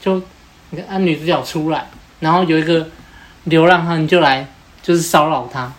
[0.00, 0.22] 就
[0.70, 1.88] 你看，啊，女主角出来，
[2.20, 2.88] 然后有一个
[3.44, 4.46] 流浪汉就来，
[4.80, 5.72] 就是骚扰她，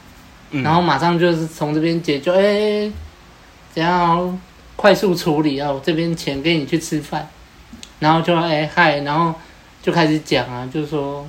[0.52, 2.92] 嗯、然后马上就是从这边解决，哎，
[3.74, 4.40] 怎样
[4.76, 5.72] 快速处理啊？
[5.72, 7.28] 我这边钱给你去吃饭，
[8.00, 9.34] 然后就哎嗨，然后
[9.82, 11.26] 就开始讲啊，就说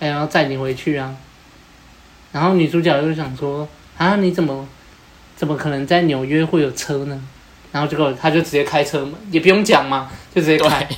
[0.00, 1.14] 哎要载你回去啊，
[2.32, 3.68] 然后女主角就想说。
[3.98, 4.16] 啊！
[4.16, 4.68] 你怎么
[5.36, 7.22] 怎么可能在纽约会有车呢？
[7.70, 10.88] 然后结果他就直接开车嘛，也不用讲嘛，就直接开。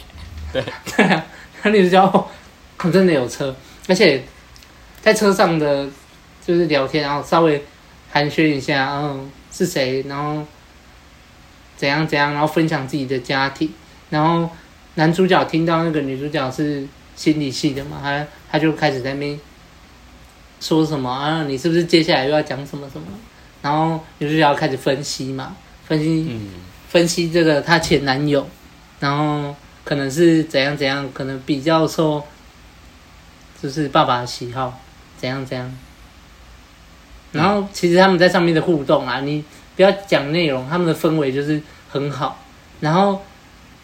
[0.53, 0.65] 对
[0.97, 1.27] 对啊，
[1.65, 2.31] 那女主角
[2.93, 3.55] 真的有车，
[3.89, 4.23] 而且
[5.03, 5.87] 在车上的
[6.47, 7.63] 就是聊天，然后稍微
[8.11, 9.19] 寒暄一下，然后，
[9.51, 10.03] 是谁？
[10.09, 10.45] 然后
[11.77, 12.33] 怎样怎样？
[12.33, 13.71] 然后分享自己的家庭。
[14.11, 14.49] 然后
[14.95, 19.39] 男主角听到那个女主角是心理系的嘛，他他就开始在那边。
[20.61, 21.45] 说什么啊？
[21.45, 23.07] 你是不是接下来又要讲什么什么？
[23.63, 26.49] 然后女主角要开始分析嘛，分析，嗯、
[26.89, 28.47] 分析这个她前男友，
[29.01, 32.23] 然后可能是怎样怎样，可能比较受，
[33.63, 34.81] 就是爸爸的喜好，
[35.17, 35.75] 怎样怎样。
[37.33, 39.45] 然后其实他们在上面的互动啊，你
[39.77, 42.43] 不要讲内容，他们的氛围就是很好。
[42.81, 43.21] 然后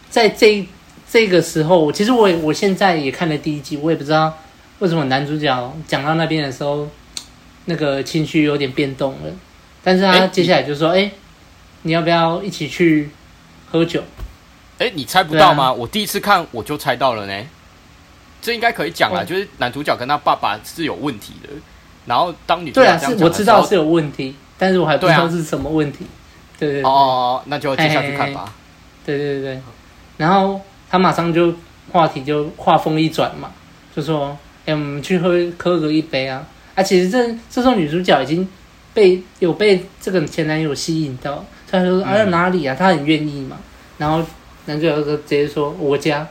[0.09, 0.67] 在这
[1.09, 4.33] 这个时候，其实我我现在也看了第一集，我也不知道。
[4.79, 6.87] 为什么男主角讲到那边的时候，
[7.65, 9.31] 那个情绪有点变动了？
[9.85, 11.11] 但是他接下来就说：“哎、欸，
[11.83, 13.09] 你要不要一起去
[13.71, 14.03] 喝酒？”
[14.79, 15.65] 哎、欸，你猜不到吗？
[15.65, 17.47] 啊、我第一次看我就猜到了呢。
[18.41, 21.49] 这应该可以讲了，哦、就是男主角跟他爸爸是有问题的。
[22.05, 26.05] 然后当女对啊，是我知道是有问题，但是我还不知道是什么问题。
[26.59, 26.83] 对，啊、对对对。
[26.83, 28.51] 哦，那就接下去看吧。
[29.05, 29.61] 对对对。
[30.17, 31.53] 然后他马上就
[31.91, 33.51] 话题就话锋一转嘛，
[33.95, 34.37] 就说。
[34.67, 36.43] 哎，我们去喝喝个一杯啊！
[36.73, 38.49] 啊，其实这这时候女主角已经
[38.95, 42.73] 被有被这个前男友吸引到，他说啊，在哪里啊？
[42.73, 43.57] 他很愿意嘛。
[43.99, 44.25] 然后
[44.65, 46.27] 男主角就直接说我家，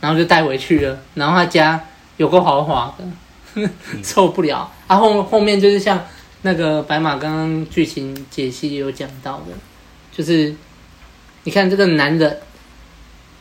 [0.00, 0.98] 然后就带回去了。
[1.12, 1.84] 然后他家
[2.16, 3.68] 有够豪华的，
[4.02, 4.72] 受不了。
[4.86, 6.02] 啊后后面就是像
[6.42, 9.52] 那个白马刚刚剧情解析有讲到的，
[10.12, 10.54] 就是
[11.44, 12.40] 你看这个男人，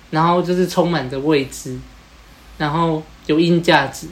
[0.09, 1.77] 然后就是充满着未知。
[2.57, 4.07] 然后有硬价值，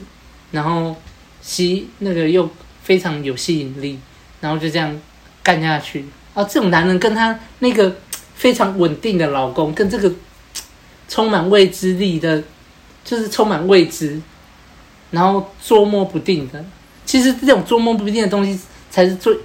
[0.50, 0.94] 然后
[1.40, 2.46] 吸那个又
[2.84, 3.98] 非常有吸引力，
[4.40, 4.96] 然后就这样
[5.42, 6.04] 干下去。
[6.34, 7.96] 啊，这种男人跟他那个
[8.36, 10.12] 非常稳定的老公，跟这个
[11.08, 12.44] 充满未知力的，
[13.04, 14.20] 就是充满未知，
[15.10, 16.64] 然后捉摸不定的。
[17.04, 19.36] 其实这种捉摸不定的东西才是最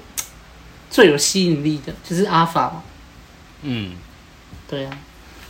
[0.91, 2.83] 最有吸引力的，就是阿法嘛。
[3.63, 3.93] 嗯，
[4.69, 4.97] 对啊，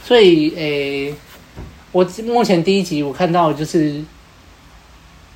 [0.06, 1.16] 所以诶。
[1.92, 4.00] 我目前第一集我看到就是，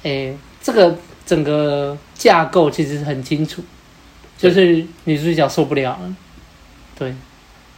[0.04, 3.64] 诶，这个整个架构其实很清楚，
[4.38, 6.16] 就是女主角受不了了，
[6.96, 7.14] 对，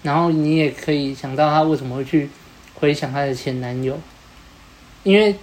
[0.04, 2.30] 然后你也可以想到她为什么会去
[2.76, 4.00] 回想她的前男友，
[5.04, 5.36] 因为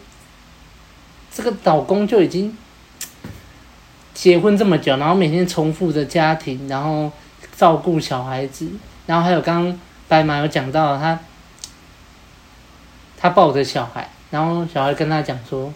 [1.33, 2.57] 这个老公就已经
[4.15, 7.11] 结婚这么久，然后每天重复着家庭，然后
[7.57, 8.71] 照顾小孩子，
[9.07, 11.19] 然后还有刚刚白马有讲到他。
[13.17, 15.73] 他抱着小孩，然后小孩跟他讲说：“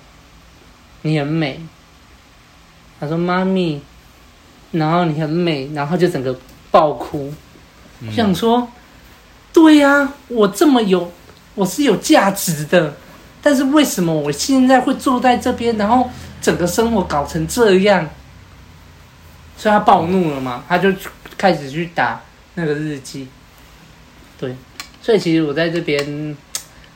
[1.02, 1.60] 你很美。”
[3.00, 3.80] 他说：“妈咪。”
[4.72, 6.36] 然后你很美，然后就整个
[6.70, 7.32] 爆哭。
[8.06, 8.68] 我想说，
[9.52, 11.10] 对呀、啊，我这么有，
[11.54, 12.94] 我是有价值的，
[13.40, 16.10] 但是为什么我现在会坐在这边，然后
[16.42, 18.06] 整个生活搞成这样？
[19.56, 20.92] 所以他暴怒了嘛，他就
[21.38, 22.20] 开始去打
[22.54, 23.28] 那个日记。
[24.38, 24.54] 对，
[25.00, 26.36] 所以其实我在这边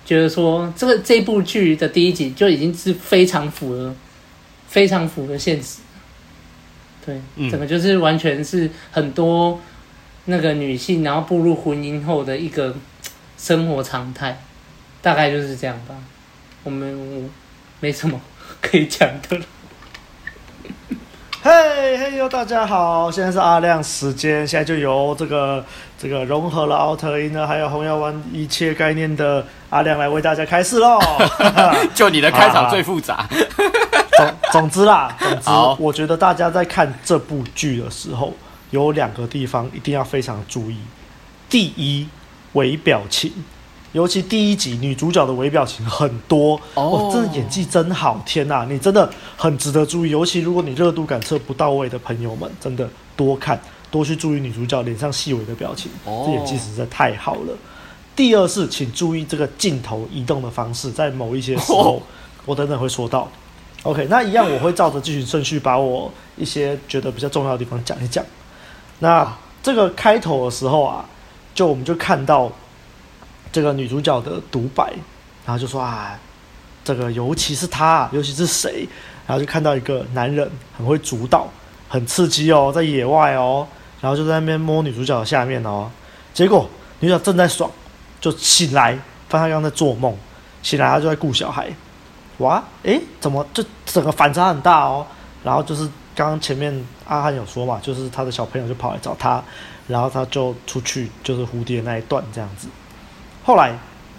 [0.05, 3.95] 觉得说，这个这部剧的第一集就已经是非常符合、
[4.69, 5.79] 非常符合现实。
[7.05, 7.21] 对，
[7.51, 9.61] 整个就是完全是很多。
[10.27, 12.73] 那个女性，然后步入婚姻后的一个
[13.39, 14.39] 生活常态，
[15.01, 15.95] 大概就是这样吧。
[16.63, 17.29] 我们我
[17.81, 18.21] 没什么
[18.61, 19.45] 可以讲的了。
[21.43, 25.65] 嘿嘿哟，大家好，现在是阿亮时间，现在就由这个
[25.99, 31.01] 这个融合了奥特音呢，还有红药丸一切概念的阿亮来为大家开始喽。
[31.95, 33.27] 就你的开场最复杂。
[34.27, 38.33] 总 总之啦，总之，我觉得大家在看这部剧的时候。
[38.71, 40.77] 有两个地方一定要非常注意。
[41.49, 42.07] 第一，
[42.53, 43.33] 微表情，
[43.91, 50.11] 尤其第一集女主角的微表情很多哦，真的演技真好，天呐，你真的很值得注意。
[50.11, 53.61] 尤其如果你热度感测不到位的朋友们，真的多看
[53.91, 57.53] 多去注意女主角脸上细微的表情，这演技实在太好了。
[58.15, 62.01] 第二是，请注意这个镜头移动的方式，在某一些时候，
[62.47, 63.29] 我等等会说到。
[63.83, 68.23] OK，那一样我会照着剧情顺序，把我一些觉得比较重要的地方讲一讲。
[68.99, 69.27] 那
[69.63, 71.05] 这个开头的时候啊，
[71.55, 72.53] 就我们就看到
[73.51, 74.93] 这个女主角的独白，
[75.47, 76.19] 然后就说啊，
[76.85, 78.87] 这个尤其是他，尤其是谁，
[79.27, 81.49] 然后就看到一个男人很会主导，
[81.89, 83.67] 很刺激哦，在野外哦，
[84.03, 85.91] 然后就在那边摸女主角的下面哦，
[86.35, 86.69] 结果
[87.01, 87.71] 女主角正在爽，
[88.21, 88.99] 就醒来，
[89.31, 90.15] 发现刚刚在做梦，
[90.63, 91.75] 醒来她就在顾小孩，
[92.41, 95.07] 哇，诶，怎么就整个反差很大哦，
[95.43, 95.89] 然后就是。
[96.13, 96.75] 刚刚前面
[97.07, 99.43] 阿汉有说嘛，就是他的小朋友就跑来找他，
[99.87, 102.69] 然后他就出去，就是蝴蝶那一段这样子。
[103.43, 103.73] 后来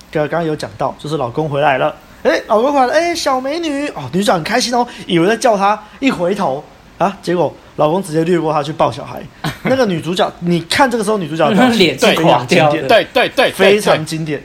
[0.10, 1.94] 刚刚有讲到，就是老公回来了，
[2.24, 6.64] 诶，老公回来了，哎，小美女哦，女主角很开心哦，以为在叫他，一回头
[6.98, 9.22] 啊，结果老公直接掠过他去抱小孩。
[9.64, 14.42] 那个女主角，你看这个时候女主角的 脸是非常经典，对对对，非常经典。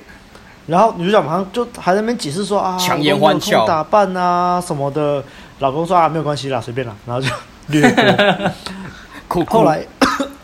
[0.66, 5.22] 然后女主角马上就还在那边解释说啊，强颜欢笑，打扮啊什么的。
[5.60, 7.30] 老公说啊，没有关系啦，随便啦，然后就
[7.68, 7.90] 略
[9.26, 9.42] 过。
[9.48, 9.82] 后来，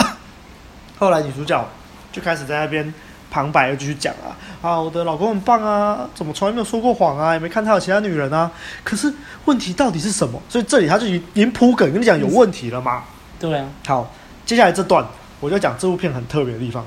[0.99, 1.63] 后来女主角
[2.11, 2.95] 就开始在那边
[3.31, 8.51] 旁白又继续讲啊，啊，我的老公很棒啊，怎么从来没有说过谎啊，也没看他有其他女人啊。
[8.83, 9.13] 可是
[9.45, 10.41] 问题到底是什么？
[10.49, 13.03] 所以这里他就已经铺梗跟你讲有问题了嘛。
[13.39, 13.69] 对啊。
[13.87, 14.11] 好，
[14.47, 15.05] 接下来这段
[15.41, 16.83] 我就讲这部片很特别的地方。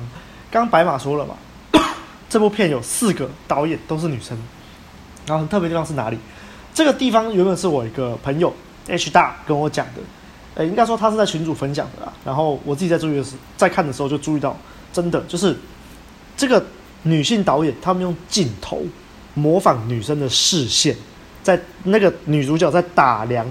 [0.50, 1.36] 刚刚白马说了嘛，
[2.36, 4.38] 这部片有四个导演都是女生，
[5.26, 6.18] 然后很特别地方是哪里？
[6.74, 8.54] 这个地方原本是我一个朋友
[8.90, 10.02] H 大跟我讲的，
[10.56, 12.12] 诶，应该说他是在群主分享的啦。
[12.26, 14.54] 然后我自己在注意的时，在看的时候就注意到，
[14.92, 15.58] 真的就是
[16.36, 16.62] 这个
[17.04, 18.84] 女性导演，他们用镜头
[19.34, 20.94] 模仿女生的视线，
[21.42, 23.48] 在那个女主角在打量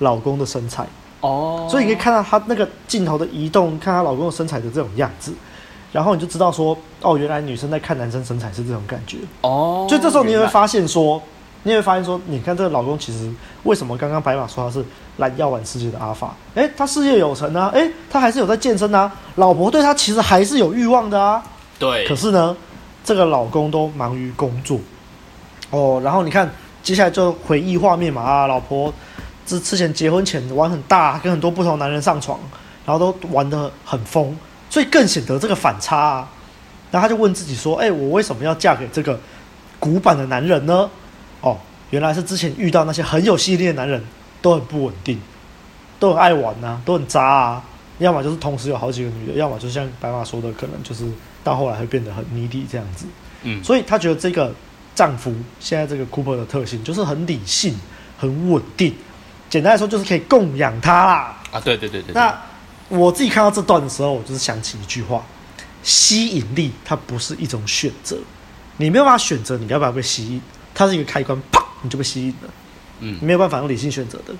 [0.00, 0.84] 老公的身材。
[1.20, 5.32] 哦，所以你可以看到她那个镜头的移动，看她老公的身材的这种样子，
[5.94, 9.86] 然后你就知道说，哦，原来女生在看男生身材是这种感觉哦。
[9.88, 11.22] 所以这时候你也会发现说。
[11.66, 13.32] 你会发现说，你看这个老公其实
[13.62, 14.84] 为什么刚刚白马说他是
[15.16, 16.36] 来药丸世界的阿法？
[16.56, 21.42] 诶，他事业有成啊，诶，他还是有在健身啊，老婆对他其实还是有欲望的啊。
[21.78, 22.06] 对。
[22.06, 22.54] 可是呢，
[23.02, 24.78] 这个老公都忙于工作。
[25.70, 26.50] 哦，然后你看
[26.82, 28.92] 接下来就回忆画面嘛啊，老婆
[29.46, 32.38] 之之前结婚前玩很大，跟很多不同男人上床，
[32.84, 34.36] 然后都玩得很疯，
[34.74, 36.28] 所以更显得这个反差啊。
[36.90, 39.18] 然后他就问自己说，诶，我为什么要嫁给这个
[39.78, 40.90] 古板的男人呢？
[41.40, 41.56] 哦，
[41.90, 44.02] 原来是之前遇到那些很有吸引力的男人，
[44.42, 45.20] 都很不稳定，
[46.00, 47.62] 都很爱玩呐、啊，都很渣啊。
[47.98, 51.08] 要么就是同时有好几个女的，要么就像白马说的，可能就是
[51.44, 53.06] 到后来会变得很 needy 这样子。
[53.44, 54.52] 嗯，所以他觉得这个
[54.92, 57.76] 丈夫现在这个 Cooper 的特性就是很理性、
[58.18, 58.92] 很稳定。
[59.48, 61.36] 简单来说，就是可以供养他啦。
[61.52, 62.12] 啊，对对对对。
[62.12, 62.36] 那
[62.88, 65.24] 我自己看到这段的时候，我就是想起一句话：
[65.82, 68.16] 吸引力它不是一种选择，
[68.76, 70.40] 你没有办法选择你要不要被吸引。
[70.74, 72.50] 它是一个开关，啪，你就被吸引了。
[73.00, 74.34] 嗯，没有办法用理性选择的。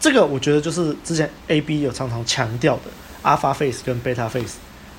[0.00, 2.82] 这个我觉得就是之前 A B 有常常强调的
[3.22, 4.54] Alpha Face 跟 Beta Face。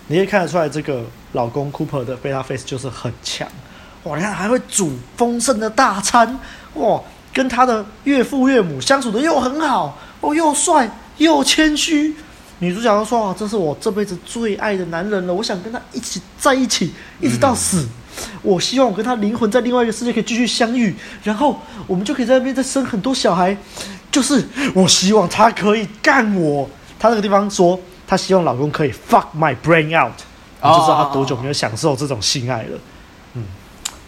[0.07, 3.47] 你可以看得出来，这个老公 Cooper 的 Beta Face 就是很强。
[4.03, 6.39] 哇，你看还会煮丰盛的大餐，
[6.75, 7.01] 哇，
[7.33, 12.15] 跟他的岳父岳母相处的又很好，哦，又帅又谦虚。
[12.61, 17.89] 女主角都说：“啊，这是我这辈子最爱的男人了，我想跟他一起在一起，一直到死。”嗯
[18.43, 20.93] 我希望我跟他灵魂在另外一个世界可以继续相遇，
[21.23, 21.57] 然后
[21.87, 23.55] 我们就可以在那边再生很多小孩。
[24.11, 24.45] 就是
[24.75, 26.69] 我希望他可以干我。
[26.99, 30.11] 他那个地方说，他希望老公可以 fuck my brain out，
[30.61, 32.77] 你就知道他多久没有享受这种性爱了。
[33.35, 33.45] 嗯，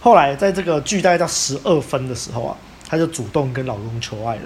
[0.02, 4.42] 后来在这个剧大概到十二分的时候啊，她就主动跟老公求爱了，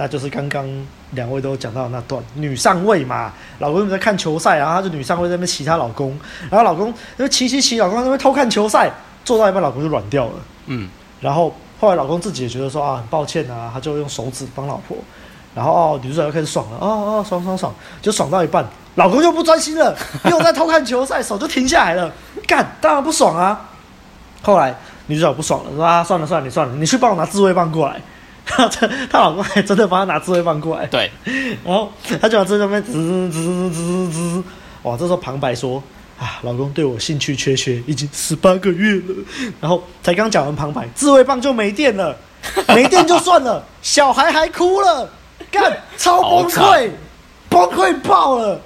[0.00, 0.64] 那就是刚刚
[1.10, 6.16] 两位都讲到那段女上位嘛，老公在看球赛，然后她就女上位在那边骑她老公，
[6.48, 8.88] 然后老公那边骑骑骑，老公在那边偷看球赛，
[9.24, 10.34] 做到一半老公就软掉了。
[10.66, 10.88] 嗯，
[11.20, 14.96] 然后后来老公自己也觉得说啊很抱歉啊，他就用手指帮老婆。
[15.52, 19.96] 然后哦，女主角又开始爽了，哦哦，爽爽爽，就爽到一半，老公又不专心了，
[20.30, 22.12] 又在偷看球赛，手就停下来了，
[22.46, 23.68] 干，当然不爽啊。
[24.42, 24.72] 后来
[25.08, 28.00] 女主角不爽了，说啊，算了算了，你算了，你去帮我拿自慰棒过来。
[28.66, 30.86] 她老公还真的帮她拿智慧棒过来。
[30.86, 31.10] 对，
[31.62, 32.92] 然后她就往这上面滋
[33.30, 34.44] 滋滋滋滋，
[34.82, 35.82] 哇，这时候旁白说
[36.18, 39.14] 啊，老公对我兴趣缺缺，已经十八个月了。
[39.60, 42.16] 然后才刚讲完旁白，智慧棒就没电了，
[42.68, 45.08] 没电就算了，小孩还哭了。
[45.50, 46.90] 干，超崩溃，
[47.48, 48.60] 崩溃爆了。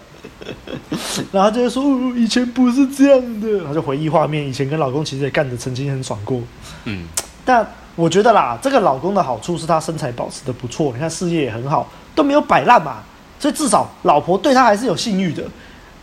[1.30, 1.84] 然后就说
[2.16, 6.40] ：“以前不是这样的。”然后就回忆画面，以前跟老公其实也干的曾经很爽过。
[6.86, 7.04] 嗯，
[7.44, 7.64] 但
[7.94, 12.98] 我觉得啦，这个老公的好处是他身材保持的不错，你看事业也很好，都没有摆烂嘛。
[13.38, 15.42] 所以至少老婆对他还是有信誉的，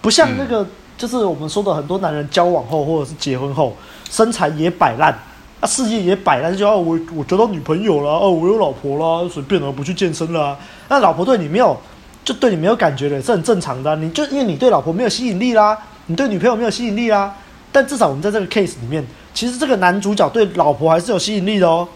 [0.01, 0.65] 不像那个
[0.97, 3.75] 就是我们说的很多男人交往后或者是结婚后
[4.09, 5.17] 身材也摆烂。
[5.61, 10.57] 啊，事业也摆烂，就啊，我我交到女朋友了，哦、啊，我有老婆了，随便了，不去健身了。
[10.87, 11.75] 那老婆对你没有，
[12.23, 13.93] 就对你没有感觉的，是很正常的。
[13.97, 17.35] 你就因为你对老婆没有吸引力啦，你对女朋友没有吸引力啦。
[17.73, 21.87] 但至少我们在这个 case 里面，其实这个男主角对老婆还是有吸引力的哦，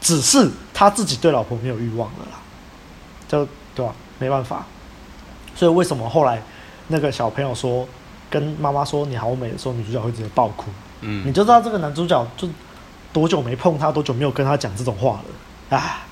[0.00, 2.38] 只是他自己对老婆没有欲望了啦，
[3.28, 3.94] 就对吧？
[4.18, 4.66] 没办法。
[5.54, 6.42] 所以为什么后来
[6.88, 7.86] 那个小朋友说
[8.28, 10.66] 跟妈妈说你好美的时候，女主角会直接爆哭？
[11.00, 12.48] 嗯，你就知道这个男主角就。
[13.12, 13.90] 多久没碰她？
[13.90, 15.20] 多久没有跟她讲这种话
[15.68, 15.76] 了？
[15.76, 16.06] 啊，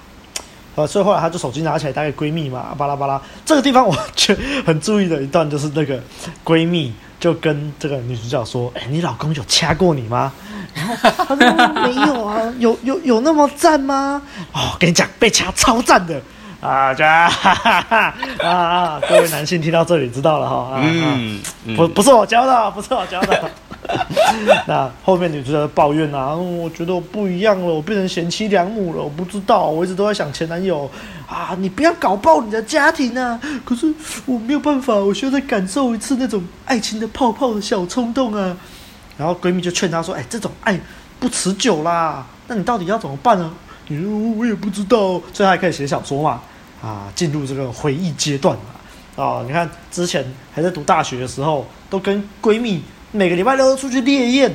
[0.74, 3.22] 呃，所以后来他就手机拿起来打给闺蜜嘛，巴拉巴拉。
[3.47, 6.03] 这个地方我觉得很注意的一段就是那个
[6.45, 10.32] 闺蜜就跟这个女主角说：“哎、欸，你老公有掐过你吗？”
[10.74, 11.36] 然后她说
[11.82, 16.20] ：“没有啊， 有有有那么赞吗？”哦，跟你讲，被掐超赞的
[16.60, 16.92] 啊！
[16.94, 19.00] 就 啊哈哈哈啊啊！
[19.08, 21.40] 各位男性听到这里知道了哈，嗯，
[21.76, 23.50] 不不是我教的，不是我教的。
[24.68, 30.89] 那后面女主角抱怨啊，我觉得我不一样了，我变成贤妻良母了，我不知道，我一直都在想前男友
[31.26, 33.41] 啊，你不要搞爆你的家庭啊！
[33.64, 33.93] 可是
[34.26, 38.57] 我没有办法，我需要再感受一次那种爱情的泡泡的小冲动啊。
[39.16, 40.78] 然后闺蜜就劝她说：“哎，这种爱
[41.18, 43.51] 不持久啦，那你到底要怎么办呢？”
[43.89, 44.99] 你说我也不知道，
[45.32, 46.43] 所以她还可以写小说嘛，
[46.82, 50.22] 啊，进入这个回忆阶段嘛，啊，你看之前
[50.53, 52.82] 还在读大学的时候，都跟闺蜜。
[53.11, 54.52] 每个礼拜六都出去烈焰，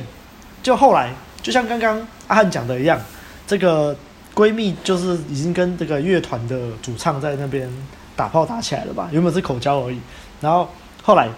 [0.62, 3.00] 就后来就像刚刚阿汉讲的一样，
[3.46, 3.96] 这个
[4.32, 7.68] 闺蜜就是已经跟这个乐团的主唱在那边
[8.14, 9.08] 打炮打起来了吧？
[9.10, 9.98] 原本是口交而已，
[10.40, 10.68] 然后
[11.02, 11.28] 后来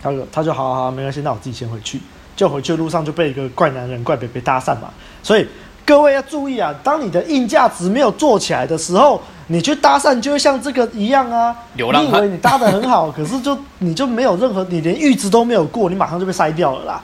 [0.00, 2.00] 他就他就好好好，没关系，那我自己先回去。
[2.36, 4.90] 就回去的路上就被一个怪男人怪北北搭讪嘛，
[5.22, 5.46] 所以
[5.84, 9.20] 各位要注意啊，当你的硬价值没有做起来的时候。
[9.52, 11.52] 你去搭讪就会像这个一样啊！
[11.74, 17.02] 你以为你搭的很好， 可是就你就没有任何，你连阈值都没有过，你马上就被筛掉了啦。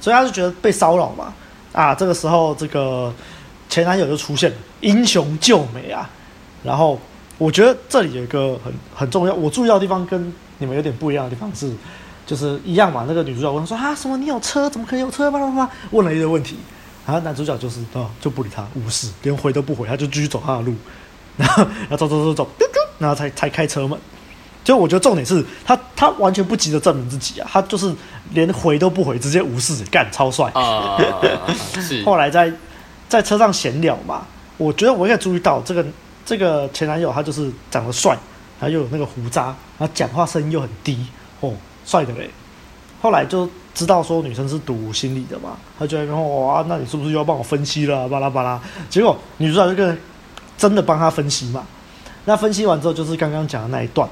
[0.00, 1.32] 所以他就觉得被骚扰嘛。
[1.70, 3.14] 啊，这个时候这个
[3.68, 6.10] 前男友就出现了，英雄救美啊。
[6.64, 6.98] 然后
[7.38, 11.72] 我觉得这里有一个很很重要，我注意到的地方跟你们有点不一样的地方是，
[12.26, 13.04] 就是一样嘛。
[13.06, 14.68] 那个女主角问说啊，什么你有车？
[14.68, 15.30] 怎么可以有车？
[15.30, 16.56] 巴拉巴拉，问了一个问题，
[17.06, 20.74] 然后男主角就是啊就不理他，无视，连回都不回，他就继续走他的路。
[21.36, 22.50] 然后，然后走走走走，
[22.98, 23.98] 然后才才开车门。
[24.64, 27.94] 就我觉得重点是他，他完全不急着证明自己啊，他就是
[28.30, 30.50] 连回都不回，直接无视，干超帅。
[30.54, 30.98] 啊，
[31.54, 32.02] 是。
[32.04, 32.52] 后来在
[33.08, 34.26] 在车上闲聊嘛，
[34.56, 35.86] 我觉得我应该注意到这个
[36.24, 38.10] 这个前男友，他就是长得帅，
[38.58, 41.06] 然后又有那个胡渣，然后讲话声音又很低，
[41.38, 41.52] 哦，
[41.84, 42.28] 帅的嘞。
[43.00, 48.08] 后来就知道说女生是读心理的嘛，他就在说哇，那你是不是又要帮我分析了？
[48.08, 48.60] 巴拉巴拉。
[48.90, 49.96] 结果女主角就跟。
[50.56, 51.66] 真的帮他分析嘛？
[52.24, 54.08] 那分析完之后就是刚刚讲的那一段，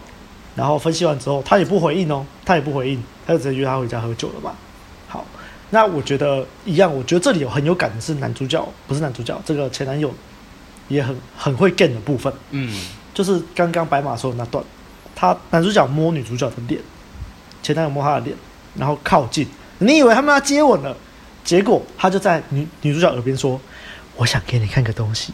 [0.55, 4.53] 然后分析完之后他也不回应哦，他也不回应，他就直接约他回家喝酒了嘛。
[5.09, 5.24] 好，
[5.70, 10.12] 那我觉得一样，我觉得这里有很有感的是男主角，不是男主角，这个前男友
[10.88, 12.80] 也很很会 get 的部分，嗯，
[13.12, 14.64] 就是刚刚白马说的那段，
[15.16, 16.80] 他男主角摸女主角的脸，
[17.62, 18.36] 前男友摸他的脸，
[18.76, 20.97] 然后靠近，你以为他们要接吻了，
[21.42, 23.61] 结果他就在女女主角耳边说
[24.16, 25.32] ：“我想给你看个东西。”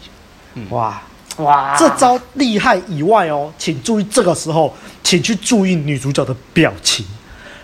[0.71, 1.01] 哇
[1.39, 1.77] 哇！
[1.79, 7.07] 这招厉害以外哦，请注意这个时候，请去注意女主角的表情，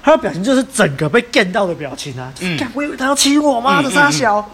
[0.03, 2.33] 她的表情就是整个被干到的表情啊！
[2.41, 4.49] 嗯，我以为她要亲我妈的杀小，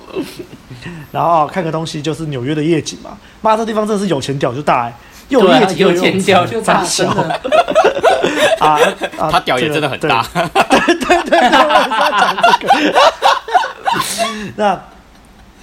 [1.12, 4.92] 然后看个东西就是纽约的夜景嘛，妈这地方真的是有钱屌就大，
[5.28, 7.40] 又对啊猎奇又有钱屌就大，小真的。
[8.58, 8.78] 啊
[9.18, 9.28] 啊！
[9.30, 10.24] 他屌也真的很大。
[10.32, 12.72] 对对对，我也是要讲这个。
[14.54, 14.80] 那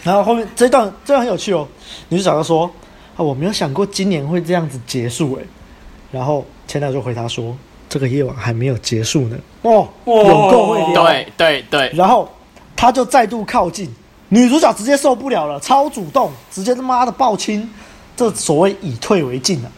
[0.04, 1.66] 然后后面这一段这段很有趣哦，
[2.10, 2.70] 女主角就说
[3.16, 5.44] 啊，我没有想过今年会这样子结束哎。
[6.12, 7.56] 然后前男友就回答说，
[7.88, 9.38] 这个夜晚还没有结束呢。
[9.62, 11.06] 哦，有够会聊。
[11.06, 11.92] 对对对。
[11.96, 12.28] 然后
[12.76, 13.90] 他就再度靠近，
[14.30, 17.70] 女主角直接受不了了，超主动，直接他妈的抱亲，
[18.16, 19.72] 这所谓以退为进啊。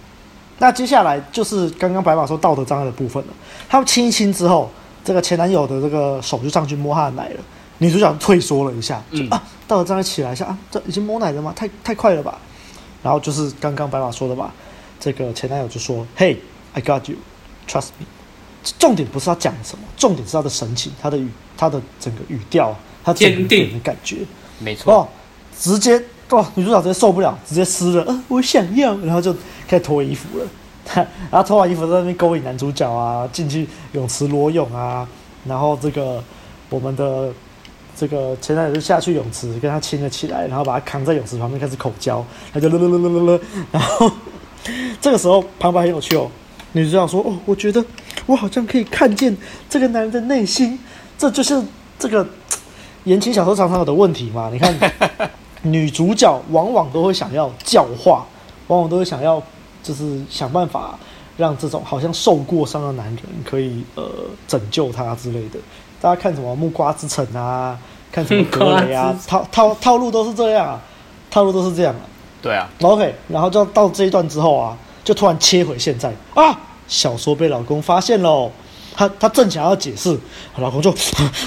[0.60, 3.34] 那接下来就是刚刚白马说道德障碍的部分了。
[3.68, 4.70] 他们亲一亲之后，
[5.04, 7.40] 这个前男友的这个手就上去摸她的奶了。
[7.80, 11.54] 女主角退缩了一下，就、嗯、啊，道德障碍起来一下啊，这已经摸奶了吗？
[11.56, 12.38] 太太快了吧？
[13.02, 14.54] 然后就是刚刚白马说的吧，
[15.00, 16.36] 这个前男友就说：“Hey,
[16.74, 17.16] I got you,
[17.70, 18.06] trust me。”
[18.78, 24.18] 重点不是他讲什么，重点是他的神情，他的语，他的整个语调，他坚定的感觉，
[24.60, 25.08] 没错哦，
[25.58, 25.98] 直接
[26.28, 29.34] 哦，女主角直接受不了，直接撕了，呃，我想要，然后就
[29.70, 30.46] 开始脱衣服了。
[31.32, 35.08] 然后脱完衣服在那边勾引男主角啊，进去泳池裸泳啊，
[35.46, 36.22] 然后这个
[36.70, 37.32] 我们的
[38.02, 43.42] 这个前男友就下去泳池跟他亲了起来，然后把他扛在泳池旁边开始口交，他就了了了了了了，
[43.72, 44.12] 然后
[45.00, 46.28] 这个时候旁白很有趣哦，
[46.72, 47.86] 女主角说哦，我觉得
[48.26, 49.38] 我好像可以看见
[49.70, 50.80] 这个男人的内心，
[51.16, 51.62] 这就是
[52.00, 52.28] 这个
[53.04, 54.76] 言情小说常常有的问题嘛，你看
[55.62, 58.26] 女主角往往都会想要教化，
[58.66, 59.42] 往往都会想要。
[59.84, 60.96] 就是想办法
[61.38, 64.08] 让这种好像受过伤的男人可以呃
[64.48, 65.58] 拯救他之类的。
[66.00, 67.76] 大家看什么木瓜之城啊，
[68.12, 70.80] 看什么格雷啊，套套套路都是这样，啊，
[71.30, 72.02] 套路都是这样啊。
[72.42, 72.70] 对啊。
[72.82, 76.58] OK，然后就到这一段之后啊，就突然切回现在啊，
[76.88, 78.52] 小说被老公发现喽。
[78.94, 80.20] 她她正想要解释，
[80.58, 80.94] 老公就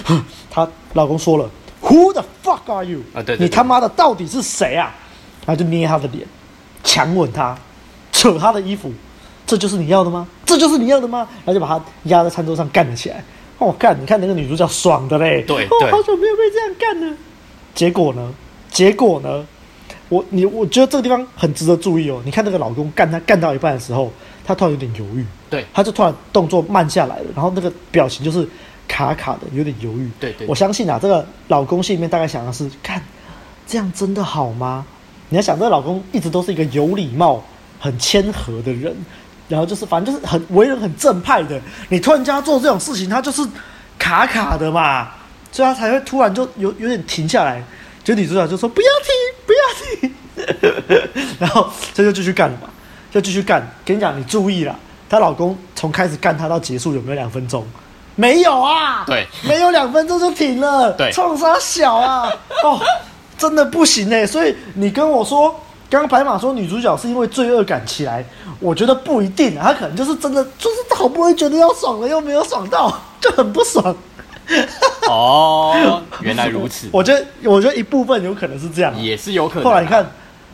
[0.51, 1.49] 她老公说了
[1.83, 3.01] ，Who the fuck are you？
[3.13, 4.95] 啊对，对，对，你他妈的到底是谁啊？
[5.45, 6.27] 然后就捏她的脸，
[6.83, 7.57] 强吻她。
[8.11, 8.91] 扯她的衣服，
[9.47, 10.27] 这就是你要的吗？
[10.47, 11.29] 这就是你要的吗？
[11.45, 13.23] 然后就把她压在餐桌上干了起来。
[13.59, 13.97] 哦，干！
[14.01, 17.17] 你看那个女主角爽的嘞，对，哦，好久没有被这样干了。
[17.75, 18.35] 结果呢？
[18.71, 19.47] 结果呢？
[20.09, 22.21] 我你我觉得这个地方很值得注意哦。
[22.25, 24.13] 你看那个老公干他干到一半的时候，
[24.45, 28.47] 他突然有点犹豫，对，他就突然动作慢下来了，然后那个表情就是
[28.87, 30.11] 卡卡的，有点犹豫。
[30.21, 33.03] 对对，我相信啊，这个老公心里面大概想的是：看
[33.67, 34.85] 这样真的好吗？
[35.29, 37.43] 你要想，这个老公一直都是一个有礼貌。
[37.81, 38.97] 很谦和的人，
[39.49, 41.61] 然后就是反正就是很为人很正派的。
[41.89, 43.47] 你突然叫他做这种事情，他就是
[43.99, 45.09] 卡卡的嘛，
[45.53, 47.63] 所以他才会突然就有有点停下来。
[48.03, 49.15] 就女主角就说不要停，
[49.47, 52.69] 不要停， 然后这就继续干了嘛，
[53.11, 53.67] 就继续干。
[53.85, 54.79] 跟你讲，你注意了，
[55.09, 57.67] 她老公从开始干她到结束有没有两分钟？
[58.15, 62.31] 没有啊，对，没有两分钟就停了，对，冲啥小啊？
[62.63, 62.79] 哦，
[63.39, 65.59] 真的不行哎、欸，所以你跟我说。
[65.95, 68.25] 刚刚白马说女主角是因为罪恶感起来，
[68.59, 73.95] 我觉得不一定，她可能就是真的，就是好不容易觉得要爽了，又没有爽到，就很不爽。
[75.09, 76.89] 哦，原来如此。
[76.91, 79.65] 我觉得，我觉得一部分有可能是这样，也是有可能。
[79.65, 80.05] 后来你看，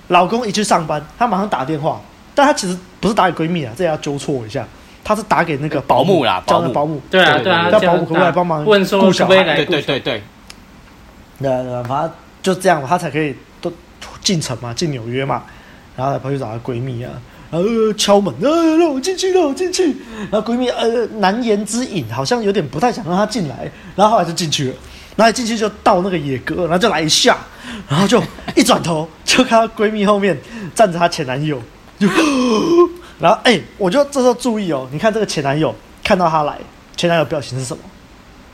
[0.09, 1.99] 老公一去上班，她马上打电话，
[2.35, 4.69] 但她其实不是打给闺蜜啊，这也要纠错一下，
[5.03, 9.57] 她是打给那个保姆啦，叫那保姆，对啊对啊，叫保姆可不可以来帮忙问说可不可以来？
[9.57, 10.23] 对对对对，
[11.41, 12.11] 对对，反正
[12.43, 13.35] 就这样，她才可以。
[14.23, 15.43] 进城嘛，进纽约嘛，
[15.97, 17.11] 然后她跑去找她闺蜜啊，
[17.51, 19.97] 然后敲门，呃，让我进去，让我进去。
[20.31, 24.75] 然后闺蜜呃难言之隐，好像有点不太想让她进来，然后后来就进去了。
[25.17, 27.37] 然后一进去就到那个野哥，然后就来一下，
[27.89, 28.23] 然后就
[28.57, 30.39] 一转头就看到闺蜜后面
[30.75, 31.61] 站着她前男友，
[31.99, 32.07] 就，
[33.19, 36.57] 然后哎、欸，我就这时候注意哦，你看这个前男友看到她来，
[36.97, 37.83] 前男友表情是什么？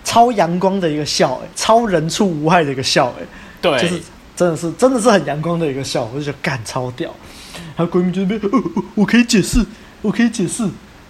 [0.02, 3.26] 超阳光的一个笑，哎，超人畜无害的一个笑，哎，
[3.60, 4.00] 对，就是。
[4.36, 7.10] 真的是，真的是很阳光的一个笑，我就觉得干超屌。
[7.74, 9.64] 然后闺蜜就那边、哦，我可以解释，
[10.02, 10.62] 我可以解释。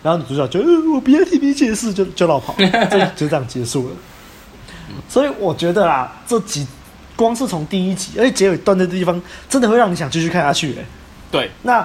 [0.02, 2.54] 然后女主角就，呃、我不要听你解释，就就老跑，
[2.88, 3.96] 这就这样结束了。
[5.08, 6.64] 所以我觉得啦，这几
[7.16, 10.80] 光是从第一集，而且结尾断的地方，真的会让你想继续看下去、欸。
[10.80, 10.84] 哎，
[11.32, 11.84] 对，那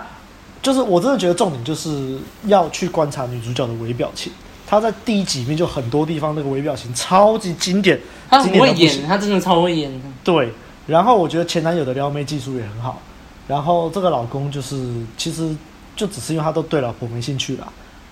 [0.62, 4.32] 就是我真的觉得重点就是要去观察女主角的微表情。
[4.68, 9.92] 她在第一集里面就很多地方那个微表情超级经典，她很会演，她真的超会演。
[10.24, 10.54] 对。
[10.88, 13.00] 然后我觉得前男友的撩妹技术也很好，
[13.48, 15.56] 然后这个老公就是其实
[15.96, 17.68] 就只是因为他都对老婆没兴趣啦，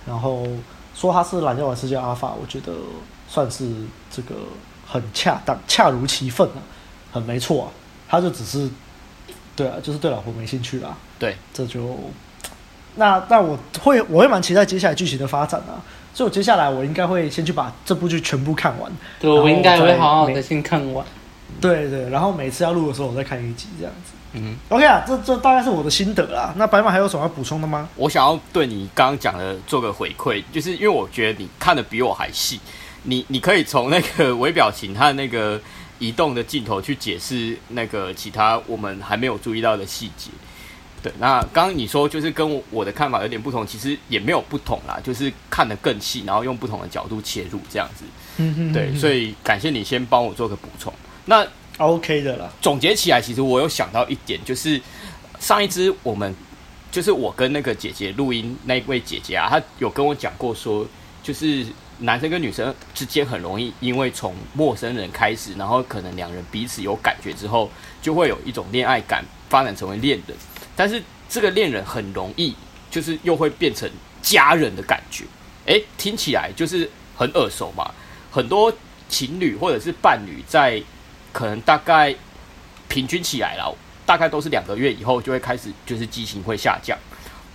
[0.06, 0.46] 然后
[0.94, 2.74] 说他是懒觉玩世界阿法，我觉得
[3.28, 3.68] 算是
[4.12, 4.36] 这个
[4.86, 6.62] 很恰当，恰如其分啊，
[7.12, 7.68] 很没错啊，
[8.08, 8.70] 他就只是
[9.56, 11.98] 对啊，就是对老婆没兴趣啦，对，这就
[12.96, 15.82] 那那我会我会蛮期待接下来剧情的发展啊，
[16.14, 21.06] 所以我接下来我应该会先去把这部剧全部看完，对，我应该会好好的先看完。
[21.60, 24.12] 对对，然后每次要录的时候，我再看一集这样子。
[24.34, 26.54] 嗯，OK 啊，这这大概是我的心得啦。
[26.56, 27.90] 那白马还有什么要补充的吗？
[27.96, 32.60] 我想要对你刚刚讲的做个回馈，就是因为我觉得你看的比我还细，
[33.04, 35.60] 你你可以从那个微表情和那个
[35.98, 40.30] 移动的镜头去解释那个其他我们还没有注意到的细节。
[41.02, 48.04] 对，那刚刚你说就是跟我的看法有点不同，其实也没有不同啦，就是看得更细，然后用不同的角度切入这样子。
[48.38, 50.94] 嗯哼，对，所以感谢你先帮我做个补充。
[51.30, 52.52] 那 OK 的啦。
[52.60, 54.82] 总结起来，其实我有想到一点，就是
[55.40, 56.34] 上一支我们
[56.92, 60.86] 就是我跟那个姐姐录音那一位姐姐啊，她有跟我讲过说，
[61.22, 61.64] 就是
[62.00, 67.70] 男生跟女生之间很容易因为从陌生人开始，然后可能两人彼此有感觉之后，
[68.02, 70.36] 就会有一种恋爱感发展成为恋人。
[70.76, 72.56] 但是这个恋人很容易，
[72.90, 73.88] 就是又会变成
[74.24, 75.26] 家人的感觉。
[75.68, 77.92] 诶，听起来就是很耳熟嘛。
[78.32, 78.74] 很多
[79.08, 80.82] 情侣或者是伴侣，在
[81.32, 82.14] 可能大概
[82.88, 83.76] 平均起来了，
[84.06, 86.98] 大概都是两个月以后就会开始，就是激情会下降。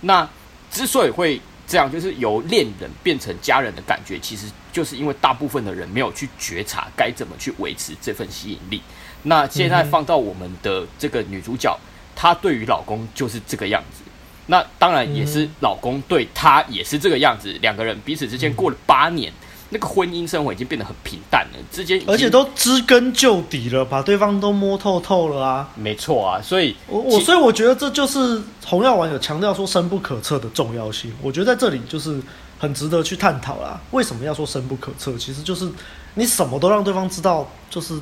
[0.01, 0.27] 那
[0.71, 8.81] 之所以会这样，就是由恋人变成家人的感觉，其实就是因为大部分的人没有去觉察该怎么去维持这份吸引力。
[9.23, 11.77] 那现在放到我们的这个女主角。
[12.17, 14.01] 她对于老公就是这个样子，
[14.45, 17.51] 那当然也是老公对她也是这个样子。
[17.61, 19.29] 两个人彼此之间过了八年，
[19.69, 25.69] 那个婚姻生活已经变得很平淡了，之间而且都知根究底了，把对方都摸透透了啊。
[25.75, 31.11] 没错啊，所以我我所以我觉得这就是红药丸有强调说深不可测的重要性。
[31.21, 32.21] 我觉得在这里就是
[32.59, 33.79] 很值得去探讨啦。
[33.91, 35.17] 为什么要说深不可测？
[35.17, 35.69] 其实就是
[36.13, 37.99] 你什么都让对方知道，就是。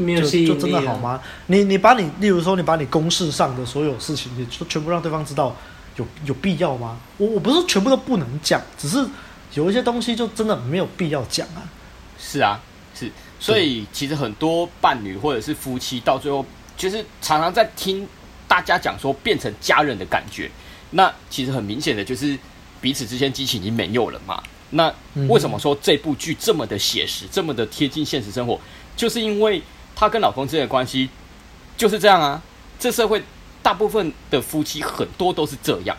[0.00, 1.20] 没有吸引力啊，就就真的好吗？
[1.46, 5.56] 你你把你，例如说你把你公事上的所有事情，你就全部让对方知道，
[5.96, 6.96] 有有必要吗？
[7.16, 9.04] 我我不是全部都不能讲，只是
[9.58, 11.66] 有一些东西就真的没有必要讲啊。
[12.16, 12.60] 是啊，
[12.94, 16.46] 是，所以其实很多伴侣或者是夫妻到最后，
[16.76, 18.06] 就是常常在听
[18.46, 20.48] 大家讲说变成家人的感觉，
[20.92, 22.38] 那其实很明显的就是
[22.80, 24.40] 彼此之间激情已经没有了嘛。
[24.70, 24.94] 那
[25.28, 28.60] 为什么说这部剧这么的写实，这么的贴近现实生活？
[28.96, 29.60] 就是因为。
[30.00, 31.10] 她跟老公之间的关系
[31.76, 32.40] 就是这样啊，
[32.78, 33.20] 这社会
[33.60, 35.96] 大部分的夫妻很多都是这样，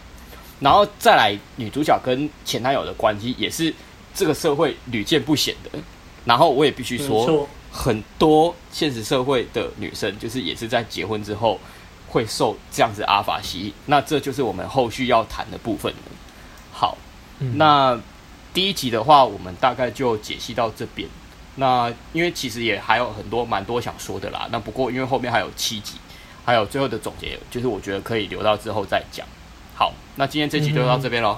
[0.59, 3.73] 然后再来女主角跟前男友的关系也是
[4.13, 5.79] 这个社会屡见不鲜的。
[6.25, 11.59] 然后我也必须说，很多现实社会的女生就是也是在结婚之后
[12.07, 13.73] 会受这样子阿法吸引。
[13.85, 15.99] 那这就是我们后续要谈的部分了。
[16.71, 16.97] 好，
[17.55, 17.99] 那
[18.53, 21.07] 第一集的话，我们大概就解析到这边。
[21.55, 24.47] 那因为其实也还有很多蛮多想说的啦。
[24.51, 25.95] 那不过因为后面还有七集，
[26.45, 29.25] 还有最后的总结，就是我觉得可以留到之后再讲。
[29.79, 31.37] 好，那今天这集就到这边喽。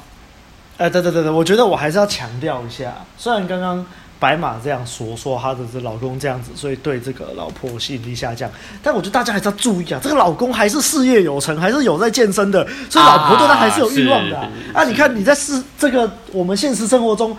[0.80, 3.86] 哎、对对对对，我觉得我还是要强调一下，虽然刚刚。
[4.22, 8.48] 白马这样说，说她的这老公这样子，所以对这个老婆吸引力下降。
[8.84, 14.48] 但我觉得大家还是要注意啊，这个老公还是事业有成，还是有在健身的，所以老婆对他还是有欲望的啊。
[14.76, 17.36] 啊，你看你在是这个我们现实生活中，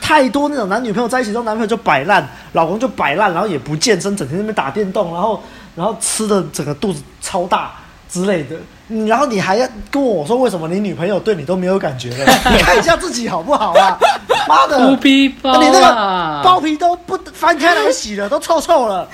[0.00, 5.40] 太多那种男女朋友在一起之后，男朋友就摆烂，老公就摆烂，然后也不健身，整天在那边打电动，然后
[5.76, 7.76] 然后吃的整个肚子超大
[8.08, 8.56] 之类的。
[9.06, 12.32] 然后你还要跟我说，为什么你女朋友对你都没有感觉了？
[12.52, 13.98] 你看一下自己好不好啊？
[14.48, 19.08] 妈的，包皮包、啊，你那个包皮都不翻开来洗了，都臭臭了。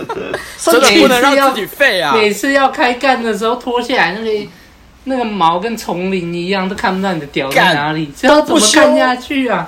[0.60, 2.12] 真的不能让自己废啊！
[2.12, 4.48] 每次要开干的时候脱下来，那个
[5.04, 9.66] 那个毛跟丛林一样，都看不到你的屌在哪里，这要怎么干下去啊？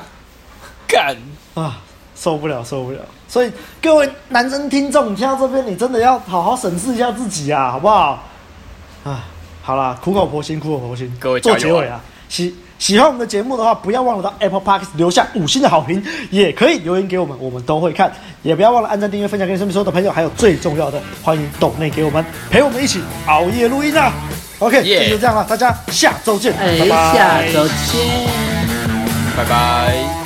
[0.86, 1.16] 干
[1.54, 1.78] 啊，
[2.14, 2.98] 受不了，受不了！
[3.26, 8.22] 所以各位男生听众，你听到这边，你真的要好好审视一下自己啊，好不好？
[9.04, 9.24] 啊。
[9.68, 11.14] 好啦，苦口婆心，苦口婆心。
[11.20, 12.00] 各位做结尾啊！
[12.30, 18.10] 喜喜欢我们的节目的话，不要忘了到 Apple Podcast 留下五星的好评，也可以留言给我们，我们都会看。
[18.42, 24.10] 也不要忘了按赞、订阅、分享给身边所有的朋友，还有最重要的，欢迎抖内给我们，陪我们一起熬夜录音啊
[24.58, 27.14] ！OK，今天就这样了，大家下周见，哎、拜拜。
[27.14, 28.26] 下周见，
[29.36, 30.17] 拜拜。